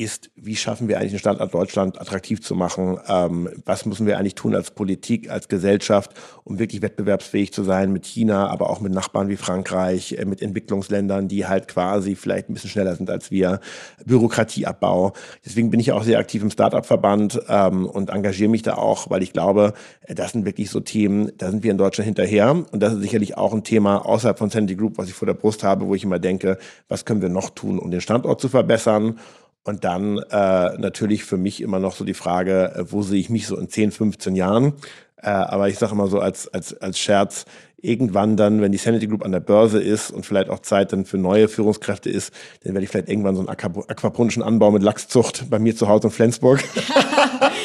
[0.01, 2.97] ist, wie schaffen wir eigentlich den Standort Deutschland attraktiv zu machen?
[3.07, 6.11] Ähm, was müssen wir eigentlich tun als Politik, als Gesellschaft,
[6.43, 10.41] um wirklich wettbewerbsfähig zu sein mit China, aber auch mit Nachbarn wie Frankreich, äh, mit
[10.41, 13.59] Entwicklungsländern, die halt quasi vielleicht ein bisschen schneller sind als wir,
[14.05, 15.13] Bürokratieabbau.
[15.45, 19.21] Deswegen bin ich auch sehr aktiv im Startup-Verband ähm, und engagiere mich da auch, weil
[19.21, 22.51] ich glaube, äh, das sind wirklich so Themen, da sind wir in Deutschland hinterher.
[22.71, 25.35] Und das ist sicherlich auch ein Thema außerhalb von Sandy Group, was ich vor der
[25.35, 28.49] Brust habe, wo ich immer denke, was können wir noch tun, um den Standort zu
[28.49, 29.19] verbessern?
[29.63, 33.29] Und dann äh, natürlich für mich immer noch so die Frage, äh, wo sehe ich
[33.29, 34.73] mich so in 10, 15 Jahren?
[35.17, 37.45] Äh, aber ich sage immer so als, als, als Scherz,
[37.77, 41.05] irgendwann dann, wenn die Sanity Group an der Börse ist und vielleicht auch Zeit dann
[41.05, 42.33] für neue Führungskräfte ist,
[42.63, 46.07] dann werde ich vielleicht irgendwann so einen aquaponischen Anbau mit Lachszucht bei mir zu Hause
[46.07, 46.63] in Flensburg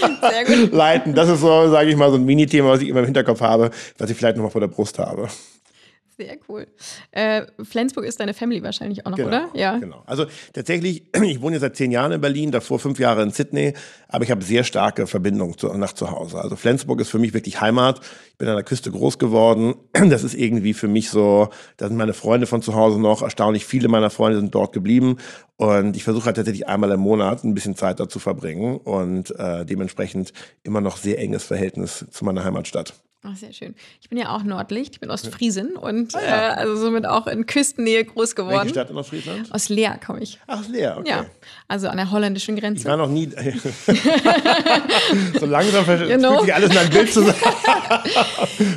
[0.70, 1.14] leiten.
[1.14, 3.70] Das ist so, sage ich mal, so ein Mini-Thema, was ich immer im Hinterkopf habe,
[3.98, 5.28] was ich vielleicht noch mal vor der Brust habe.
[6.18, 6.66] Sehr cool.
[7.10, 9.48] Äh, Flensburg ist deine Family wahrscheinlich auch noch, genau, oder?
[9.52, 9.76] Ja.
[9.76, 10.02] Genau.
[10.06, 13.74] Also tatsächlich, ich wohne jetzt seit zehn Jahren in Berlin, davor fünf Jahre in Sydney,
[14.08, 16.40] aber ich habe sehr starke Verbindungen zu, nach zu Hause.
[16.40, 18.00] Also Flensburg ist für mich wirklich Heimat.
[18.30, 19.74] Ich bin an der Küste groß geworden.
[20.16, 23.20] Das ist irgendwie für mich so, da sind meine Freunde von zu Hause noch.
[23.20, 25.18] Erstaunlich viele meiner Freunde sind dort geblieben.
[25.56, 29.38] Und ich versuche halt tatsächlich einmal im Monat ein bisschen Zeit da zu verbringen und
[29.38, 32.94] äh, dementsprechend immer noch sehr enges Verhältnis zu meiner Heimatstadt.
[33.28, 33.74] Ach, sehr schön.
[34.00, 36.28] Ich bin ja auch Nordlicht, ich bin Ostfriesin und ah, ja.
[36.28, 38.58] äh, also somit auch in Küstennähe groß geworden.
[38.58, 39.52] Welche Stadt in Ostfriesland?
[39.52, 40.38] Aus Leer komme ich.
[40.46, 41.10] Ach, aus Leer, okay.
[41.10, 41.26] Ja,
[41.66, 42.82] also an der holländischen Grenze.
[42.82, 43.26] Ich war noch nie.
[45.40, 47.34] so langsam fühlt sich alles in ein Bild zusammen.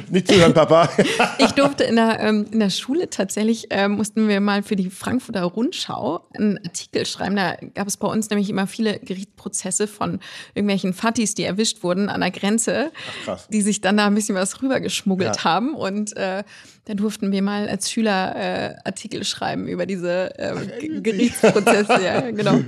[0.09, 0.89] Nicht zuhören, Papa.
[1.39, 4.89] ich durfte in der, ähm, in der Schule tatsächlich, ähm, mussten wir mal für die
[4.89, 7.35] Frankfurter Rundschau einen Artikel schreiben.
[7.35, 10.19] Da gab es bei uns nämlich immer viele Gerichtsprozesse von
[10.53, 12.91] irgendwelchen Fattis, die erwischt wurden an der Grenze,
[13.27, 15.43] Ach, die sich dann da ein bisschen was rübergeschmuggelt ja.
[15.43, 15.75] haben.
[15.75, 16.43] Und äh,
[16.89, 22.01] da durften wir mal als Schüler äh, Artikel schreiben über diese äh, Gerichtsprozesse.
[22.03, 22.61] ja, genau.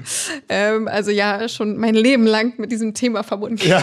[0.47, 3.67] Ähm, also ja, schon mein Leben lang mit diesem Thema verbunden.
[3.67, 3.82] Ja.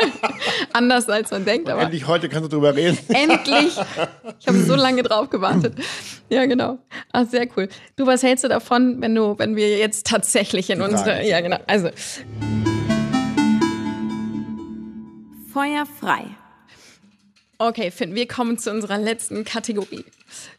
[0.74, 1.70] Anders als man denkt.
[1.70, 2.98] aber endlich heute kannst du drüber reden.
[3.08, 3.74] endlich.
[4.38, 5.72] Ich habe so lange drauf gewartet.
[6.28, 6.78] Ja, genau.
[7.12, 7.70] Ach, sehr cool.
[7.96, 11.56] Du, was hältst du davon, wenn du, wenn wir jetzt tatsächlich in unsere, ja genau,
[11.66, 11.88] also
[15.54, 16.26] Feuer frei.
[17.58, 20.04] Okay, Finn, wir kommen zu unserer letzten Kategorie.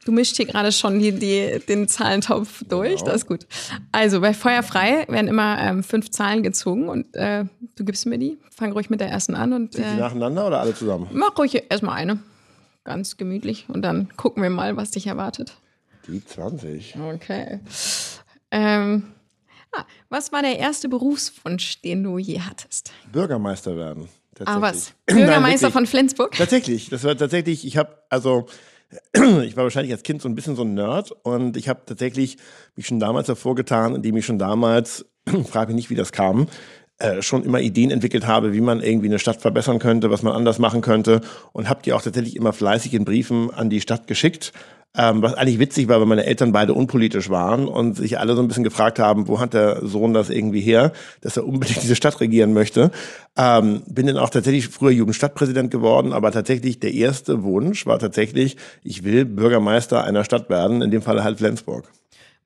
[0.06, 3.06] Du mischst hier gerade schon die, die, den Zahlentopf durch, genau.
[3.06, 3.46] das ist gut.
[3.92, 8.38] Also bei Feuerfrei werden immer ähm, fünf Zahlen gezogen und äh, du gibst mir die.
[8.56, 9.54] Fang ruhig mit der ersten an.
[9.54, 11.08] Und, Sind die äh, nacheinander oder alle zusammen?
[11.12, 12.20] Mach ruhig erstmal eine.
[12.86, 15.58] Ganz gemütlich und dann gucken wir mal, was dich erwartet.
[16.08, 16.96] Die 20.
[17.14, 17.60] Okay.
[18.52, 19.08] Ähm,
[19.72, 22.92] ah, was war der erste Berufswunsch, den du je hattest?
[23.12, 24.08] Bürgermeister werden.
[24.44, 24.94] Ah, was?
[25.06, 26.34] Bürgermeister Nein, von Flensburg?
[26.34, 26.90] Tatsächlich.
[26.90, 28.48] Das war tatsächlich, ich habe, also,
[29.14, 32.38] ich war wahrscheinlich als Kind so ein bisschen so ein Nerd und ich habe tatsächlich
[32.76, 35.06] mich schon damals hervorgetan, indem ich schon damals,
[35.50, 36.48] frage mich nicht, wie das kam,
[37.00, 40.34] äh, schon immer Ideen entwickelt habe, wie man irgendwie eine Stadt verbessern könnte, was man
[40.34, 41.22] anders machen könnte
[41.52, 44.54] und habe die auch tatsächlich immer fleißig in Briefen an die Stadt geschickt
[44.98, 48.42] ähm, was eigentlich witzig war, weil meine Eltern beide unpolitisch waren und sich alle so
[48.42, 51.96] ein bisschen gefragt haben, wo hat der Sohn das irgendwie her, dass er unbedingt diese
[51.96, 52.92] Stadt regieren möchte.
[53.38, 58.58] Ähm, bin dann auch tatsächlich früher Jugendstadtpräsident geworden, aber tatsächlich der erste Wunsch war tatsächlich,
[58.84, 61.92] ich will Bürgermeister einer Stadt werden, in dem Fall halt Flensburg.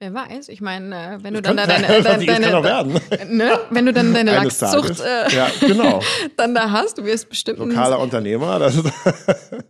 [0.02, 3.60] Wer weiß, ich meine, äh, wenn du dann da deine, deine, deine, deine ne?
[3.70, 6.02] wenn du dann deine Lachszucht äh, ja, genau.
[6.38, 8.86] dann da hast, du wirst bestimmt lokaler ein, Unternehmer, das ist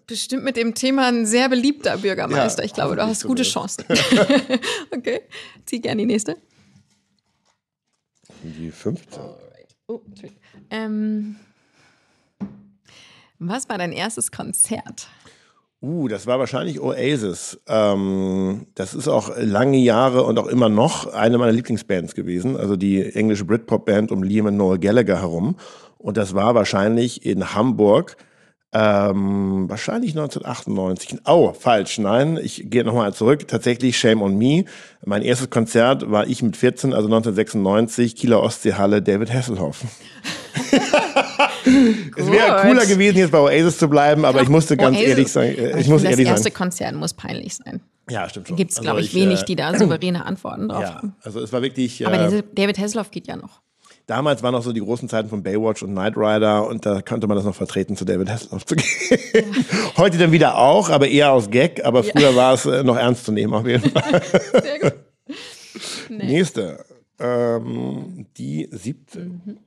[0.05, 2.61] bestimmt mit dem Thema ein sehr beliebter Bürgermeister.
[2.61, 3.85] Ja, ich glaube, du hast gute so Chancen.
[4.95, 5.21] okay,
[5.65, 6.37] zieh gerne die nächste.
[8.43, 9.21] Die 15.
[9.87, 10.01] Oh,
[10.69, 11.37] ähm,
[13.39, 15.07] was war dein erstes Konzert?
[15.81, 17.61] Uh, das war wahrscheinlich Oasis.
[17.67, 22.57] Ähm, das ist auch lange Jahre und auch immer noch eine meiner Lieblingsbands gewesen.
[22.57, 25.55] Also die englische Britpop-Band um Liam und Noel Gallagher herum.
[25.97, 28.17] Und das war wahrscheinlich in Hamburg.
[28.71, 31.21] Ähm, wahrscheinlich 1998.
[31.25, 31.97] Oh, falsch.
[31.97, 33.47] Nein, ich gehe nochmal zurück.
[33.47, 34.65] Tatsächlich Shame on Me.
[35.03, 39.83] Mein erstes Konzert war ich mit 14, also 1996, Kieler Ostseehalle, David Hasselhoff.
[42.15, 45.31] es wäre cooler gewesen, jetzt bei Oasis zu bleiben, aber ich musste ganz Oasis, ehrlich
[45.31, 47.81] sagen, äh, ich, muss ehrlich Das erste Konzert muss peinlich sein.
[48.07, 48.57] Ja, stimmt schon.
[48.57, 51.15] Gibt es, glaube also ich, wenig, äh, die da souveräne Antworten drauf ja, haben.
[51.23, 52.05] Also es war wirklich.
[52.05, 53.61] Aber äh, David Hasselhoff geht ja noch.
[54.09, 57.27] Damals waren auch so die großen Zeiten von Baywatch und Knight Rider und da könnte
[57.27, 59.19] man das noch vertreten, zu David Hasselhoff zu gehen.
[59.35, 59.97] Ja.
[59.97, 62.35] Heute dann wieder auch, aber eher aus Gag, aber früher ja.
[62.35, 64.19] war es äh, noch ernst zu nehmen auf jeden Fall.
[64.63, 64.95] Sehr gut.
[66.09, 66.25] Nee.
[66.25, 66.83] Nächste.
[67.19, 69.41] Ähm, die 17.
[69.45, 69.57] Mhm.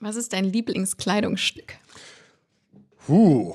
[0.00, 1.74] Was ist dein Lieblingskleidungsstück?
[3.06, 3.54] Huh.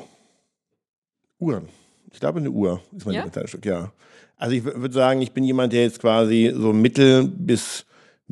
[1.38, 1.68] Uhren.
[2.14, 3.20] Ich glaube, eine Uhr ist mein ja?
[3.24, 3.92] Lieblingskleidungsstück, ja.
[4.38, 7.86] Also ich würde sagen, ich bin jemand, der jetzt quasi so mittel bis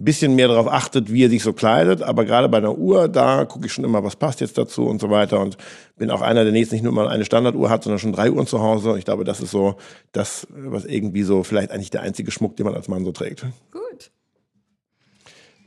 [0.03, 2.01] bisschen mehr darauf achtet, wie er sich so kleidet.
[2.01, 5.01] Aber gerade bei einer Uhr, da gucke ich schon immer, was passt jetzt dazu und
[5.01, 5.39] so weiter.
[5.39, 5.57] Und
[5.97, 8.47] bin auch einer, der jetzt nicht nur mal eine Standarduhr hat, sondern schon drei Uhren
[8.47, 8.97] zu Hause.
[8.97, 9.75] Ich glaube, das ist so
[10.11, 13.45] das, was irgendwie so vielleicht eigentlich der einzige Schmuck, den man als Mann so trägt.
[13.71, 14.11] Gut.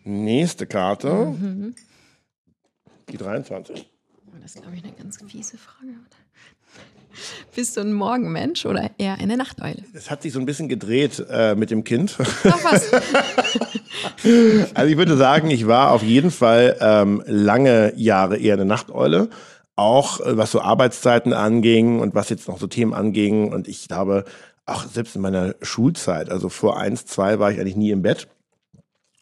[0.04, 1.12] Nächste Karte.
[1.12, 1.74] Mhm.
[3.10, 3.88] Die 23.
[4.40, 5.92] Das ist, glaube ich, eine ganz fiese Frage.
[7.54, 9.82] Bist du ein Morgenmensch oder eher eine Nachteule?
[9.94, 12.16] Es hat sich so ein bisschen gedreht äh, mit dem Kind.
[12.18, 12.92] Ach was.
[14.74, 19.28] also ich würde sagen, ich war auf jeden Fall ähm, lange Jahre eher eine Nachteule.
[19.76, 23.52] Auch äh, was so Arbeitszeiten anging und was jetzt noch so Themen anging.
[23.52, 24.24] Und ich glaube,
[24.66, 28.28] auch selbst in meiner Schulzeit, also vor eins, zwei war ich eigentlich nie im Bett.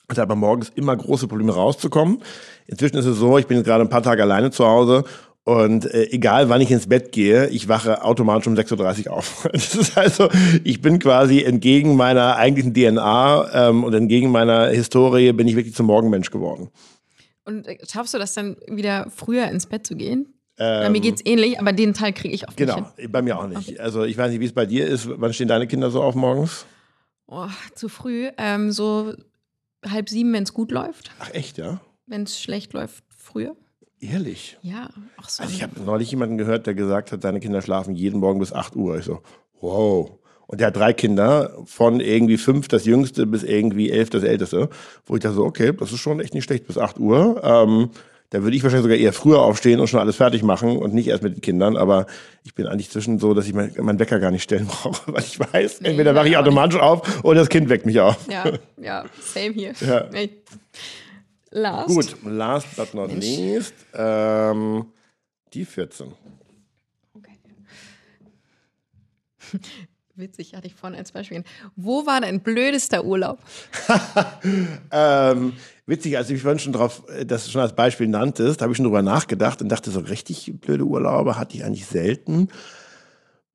[0.09, 2.23] Hatte aber morgens immer große Probleme rauszukommen.
[2.67, 5.05] Inzwischen ist es so, ich bin jetzt gerade ein paar Tage alleine zu Hause
[5.45, 9.49] und äh, egal wann ich ins Bett gehe, ich wache automatisch um 6.30 Uhr auf.
[9.53, 10.29] Das ist also,
[10.65, 15.75] ich bin quasi entgegen meiner eigentlichen DNA ähm, und entgegen meiner Historie bin ich wirklich
[15.75, 16.69] zum Morgenmensch geworden.
[17.45, 20.35] Und äh, schaffst du das dann wieder früher ins Bett zu gehen?
[20.59, 23.11] Ähm, Bei mir geht's ähnlich, aber den Teil kriege ich oft Genau, nicht hin.
[23.11, 23.81] bei mir auch nicht.
[23.81, 25.09] Also ich weiß nicht, wie es bei dir ist.
[25.11, 26.67] Wann stehen deine Kinder so auf morgens?
[27.27, 28.29] Oh, zu früh.
[28.37, 29.15] Ähm, so
[29.89, 31.13] halb sieben, wenn es gut läuft.
[31.19, 31.81] Ach echt, ja?
[32.07, 33.57] Wenn es schlecht läuft, früher.
[34.01, 34.57] Ehrlich?
[34.63, 34.89] Ja,
[35.19, 35.43] auch so.
[35.43, 38.53] Also ich habe neulich jemanden gehört, der gesagt hat, seine Kinder schlafen jeden Morgen bis
[38.53, 38.99] 8 Uhr.
[38.99, 39.21] Ich so,
[39.61, 40.11] wow.
[40.47, 44.69] Und der hat drei Kinder, von irgendwie fünf das jüngste bis irgendwie elf das älteste.
[45.07, 47.41] Wo ich dachte so, okay, das ist schon echt nicht schlecht bis 8 Uhr.
[47.45, 47.91] Ähm,
[48.31, 51.09] da würde ich wahrscheinlich sogar eher früher aufstehen und schon alles fertig machen und nicht
[51.09, 51.77] erst mit den Kindern.
[51.77, 52.07] Aber
[52.45, 55.23] ich bin eigentlich zwischen so, dass ich mein, meinen Wecker gar nicht stellen brauche, weil
[55.23, 58.17] ich weiß, Nee, entweder wache ich automatisch auf oder das Kind weckt mich auf.
[58.31, 58.45] ja,
[58.81, 59.73] ja, same hier.
[59.81, 60.09] Ja.
[60.13, 60.31] Nee.
[61.51, 61.89] Last.
[61.89, 63.25] Gut, last but not Mensch.
[63.25, 64.87] least, ähm,
[65.53, 66.13] die 14.
[67.15, 67.39] Okay.
[70.15, 71.43] Witzig, hatte ich vorhin als Beispiel.
[71.77, 73.39] Wo war dein blödester Urlaub?
[74.93, 75.53] Ähm,
[75.87, 78.85] witzig, als ich vorhin schon drauf, äh, das schon als Beispiel nanntest, habe ich schon
[78.85, 82.49] drüber nachgedacht und dachte, so richtig blöde Urlaube hatte ich eigentlich selten.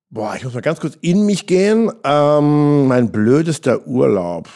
[0.10, 1.91] Boah, ich muss mal ganz kurz in mich gehen.
[2.04, 4.48] Ähm, mein blödester Urlaub.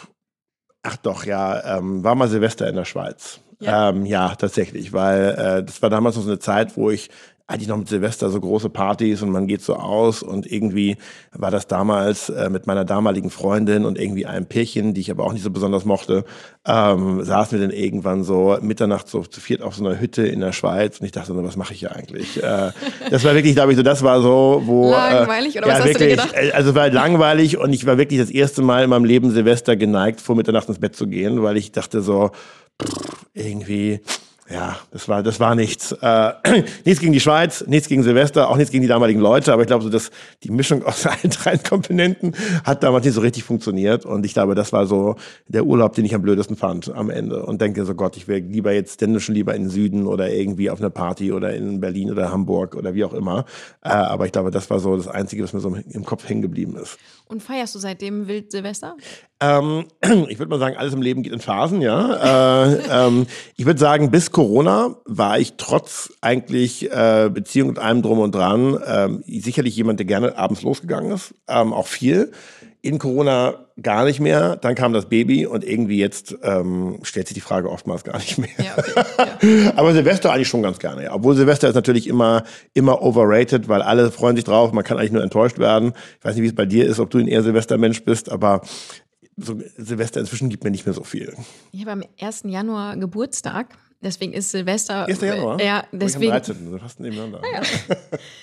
[0.84, 3.40] Ach doch, ja, ähm, war mal Silvester in der Schweiz.
[3.60, 3.90] Ja.
[3.90, 7.10] Ähm, ja tatsächlich, weil äh, das war damals noch so eine Zeit, wo ich
[7.50, 10.98] eigentlich noch mit Silvester so große Partys und man geht so aus und irgendwie
[11.32, 15.24] war das damals äh, mit meiner damaligen Freundin und irgendwie einem Pärchen, die ich aber
[15.24, 16.26] auch nicht so besonders mochte,
[16.68, 20.42] ähm, saßen wir dann irgendwann so Mitternacht so zu viert auf so einer Hütte in
[20.42, 22.38] der Schweiz und ich dachte so, was mache ich hier eigentlich?
[22.42, 22.72] Äh,
[23.10, 24.92] das war wirklich, glaube ich, so, das war so, wo...
[24.92, 26.34] Langweilig, äh, oder was ja, hast du wirklich, gedacht?
[26.36, 29.32] äh, Also es war langweilig und ich war wirklich das erste Mal in meinem Leben
[29.32, 32.30] Silvester geneigt, vor Mitternacht ins Bett zu gehen, weil ich dachte so,
[32.80, 34.02] pff, irgendwie,
[34.52, 35.92] ja, das war, das war nichts.
[35.92, 36.32] Äh,
[36.86, 39.68] nichts gegen die Schweiz, nichts gegen Silvester, auch nichts gegen die damaligen Leute, aber ich
[39.68, 40.10] glaube so, dass
[40.44, 42.34] die Mischung aus allen drei Komponenten
[42.64, 45.16] hat damals nicht so richtig funktioniert und ich glaube, das war so
[45.48, 48.40] der Urlaub, den ich am blödesten fand am Ende und denke so, Gott, ich wäre
[48.40, 51.80] lieber jetzt denn schon lieber in den Süden oder irgendwie auf einer Party oder in
[51.80, 53.46] Berlin oder Hamburg oder wie auch immer.
[53.84, 56.42] Äh, aber ich glaube, das war so das Einzige, was mir so im Kopf hängen
[56.42, 56.98] geblieben ist.
[57.32, 58.98] Und feierst du seitdem wild Silvester?
[59.40, 59.86] Ähm,
[60.30, 62.66] ich würde mal sagen, alles im Leben geht in Phasen, ja.
[62.66, 68.02] äh, ähm, ich würde sagen, bis Corona war ich trotz eigentlich äh, Beziehung und allem
[68.02, 72.32] drum und dran ähm, sicherlich jemand, der gerne abends losgegangen ist, ähm, auch viel.
[72.82, 74.56] In Corona gar nicht mehr.
[74.56, 78.38] Dann kam das Baby und irgendwie jetzt ähm, stellt sich die Frage oftmals gar nicht
[78.38, 78.50] mehr.
[78.58, 79.38] Ja, okay.
[79.42, 79.74] Ja.
[79.76, 81.14] Aber Silvester eigentlich schon ganz gerne, ja.
[81.14, 85.12] Obwohl Silvester ist natürlich immer, immer overrated, weil alle freuen sich drauf, man kann eigentlich
[85.12, 85.94] nur enttäuscht werden.
[86.20, 88.62] Ich weiß nicht, wie es bei dir ist, ob du ein eher Silvestermensch bist, aber
[89.36, 91.34] so Silvester inzwischen gibt mir nicht mehr so viel.
[91.72, 92.44] Ich habe am 1.
[92.46, 93.78] Januar Geburtstag.
[94.02, 95.08] Deswegen ist Silvester.
[95.08, 95.20] 1.
[95.22, 95.62] Januar?
[95.62, 96.32] Ja, deswegen.
[96.32, 96.72] Am 13.
[96.72, 97.42] So fast nebeneinander.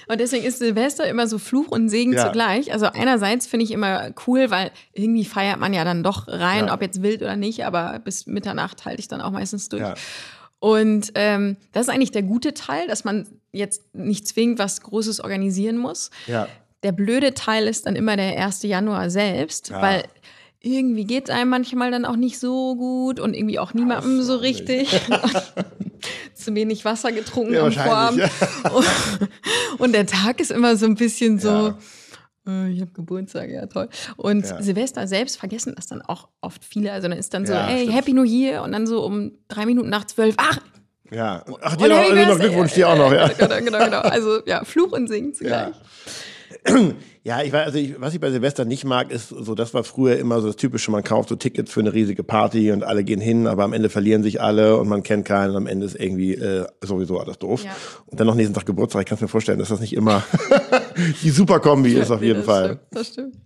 [0.06, 2.26] Und deswegen ist Silvester immer so Fluch und Segen Ja.
[2.26, 2.72] zugleich.
[2.72, 6.74] Also einerseits finde ich immer cool, weil irgendwie feiert man ja dann doch rein, Ja.
[6.74, 9.80] ob jetzt wild oder nicht, aber bis Mitternacht halte ich dann auch meistens durch.
[9.82, 9.94] Ja.
[10.58, 15.20] Und ähm, das ist eigentlich der gute Teil, dass man jetzt nicht zwingend was Großes
[15.20, 16.10] organisieren muss.
[16.26, 16.48] Ja.
[16.82, 18.62] Der blöde Teil ist dann immer der 1.
[18.62, 19.80] Januar selbst, Ja.
[19.80, 20.04] weil
[20.66, 24.36] irgendwie geht es einem manchmal dann auch nicht so gut und irgendwie auch niemandem so
[24.36, 24.88] richtig.
[26.34, 28.20] Zu wenig Wasser getrunken Ja, am Vorabend.
[28.62, 29.28] wahrscheinlich,
[29.78, 31.78] Und der Tag ist immer so ein bisschen so, Ja.
[32.46, 33.88] äh, ich habe Geburtstag, ja toll.
[34.16, 34.62] Und Ja.
[34.62, 36.92] Silvester selbst vergessen das dann auch oft viele.
[36.92, 37.96] Also dann ist dann so, Ja, ey, stimmt.
[37.96, 40.58] Happy New Year und dann so um drei Minuten nach zwölf, ach,
[41.10, 41.44] Ja.
[41.62, 42.38] Ach, dir noch, dir noch.
[42.38, 43.28] Glückwunsch dir auch noch, ja.
[43.38, 44.00] Genau, genau, genau.
[44.00, 45.68] Also ja, Fluch und Singen zugleich.
[45.68, 45.80] Ja,
[47.24, 50.16] ich weiß, also ich, was ich bei Silvester nicht mag, ist so, das war früher
[50.16, 53.20] immer so das Typische, man kauft so Tickets für eine riesige Party und alle gehen
[53.20, 55.98] hin, aber am Ende verlieren sich alle und man kennt keinen und am Ende ist
[55.98, 57.64] irgendwie äh, sowieso alles doof.
[57.64, 57.74] Ja.
[58.06, 60.22] Und dann noch nächsten Tag Geburtstag, ich kann mir vorstellen, dass das nicht immer
[61.22, 62.64] die super Kombi ist auf jeden das Fall.
[62.64, 63.36] Stimmt, das stimmt.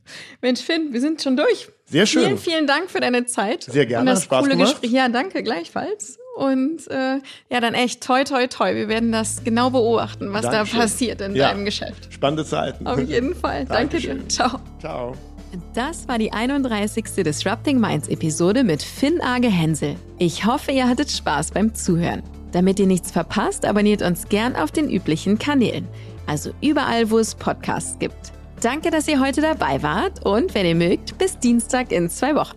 [0.42, 1.68] Mensch, Finn, wir sind schon durch.
[1.86, 2.22] Sehr schön.
[2.22, 3.64] Vielen, vielen Dank für deine Zeit.
[3.64, 4.80] Sehr gerne, Und das Spaß coole gemacht.
[4.80, 4.92] Gespräch.
[4.92, 6.18] Ja, danke, gleichfalls.
[6.40, 7.18] Und äh,
[7.50, 8.74] ja, dann echt toi, toi, toi.
[8.74, 10.78] Wir werden das genau beobachten, was Dankeschön.
[10.78, 11.48] da passiert in Ja.
[11.48, 12.12] deinem Geschäft.
[12.12, 12.86] Spannende Zeiten.
[12.86, 13.66] Auf jeden Fall.
[13.66, 14.08] Danke dir.
[14.14, 14.30] Dankeschön.
[14.30, 14.58] Ciao.
[14.80, 15.14] Ciao.
[15.74, 17.04] Das war die 31.
[17.24, 19.96] Disrupting Minds Episode mit Finn Age Hensel.
[20.18, 22.22] Ich hoffe, ihr hattet Spaß beim Zuhören.
[22.52, 25.86] Damit ihr nichts verpasst, abonniert uns gern auf den üblichen Kanälen.
[26.26, 28.32] also überall, wo es Podcasts gibt.
[28.62, 32.56] Danke, dass ihr heute dabei wart und wenn ihr mögt, bis Dienstag in zwei Wochen.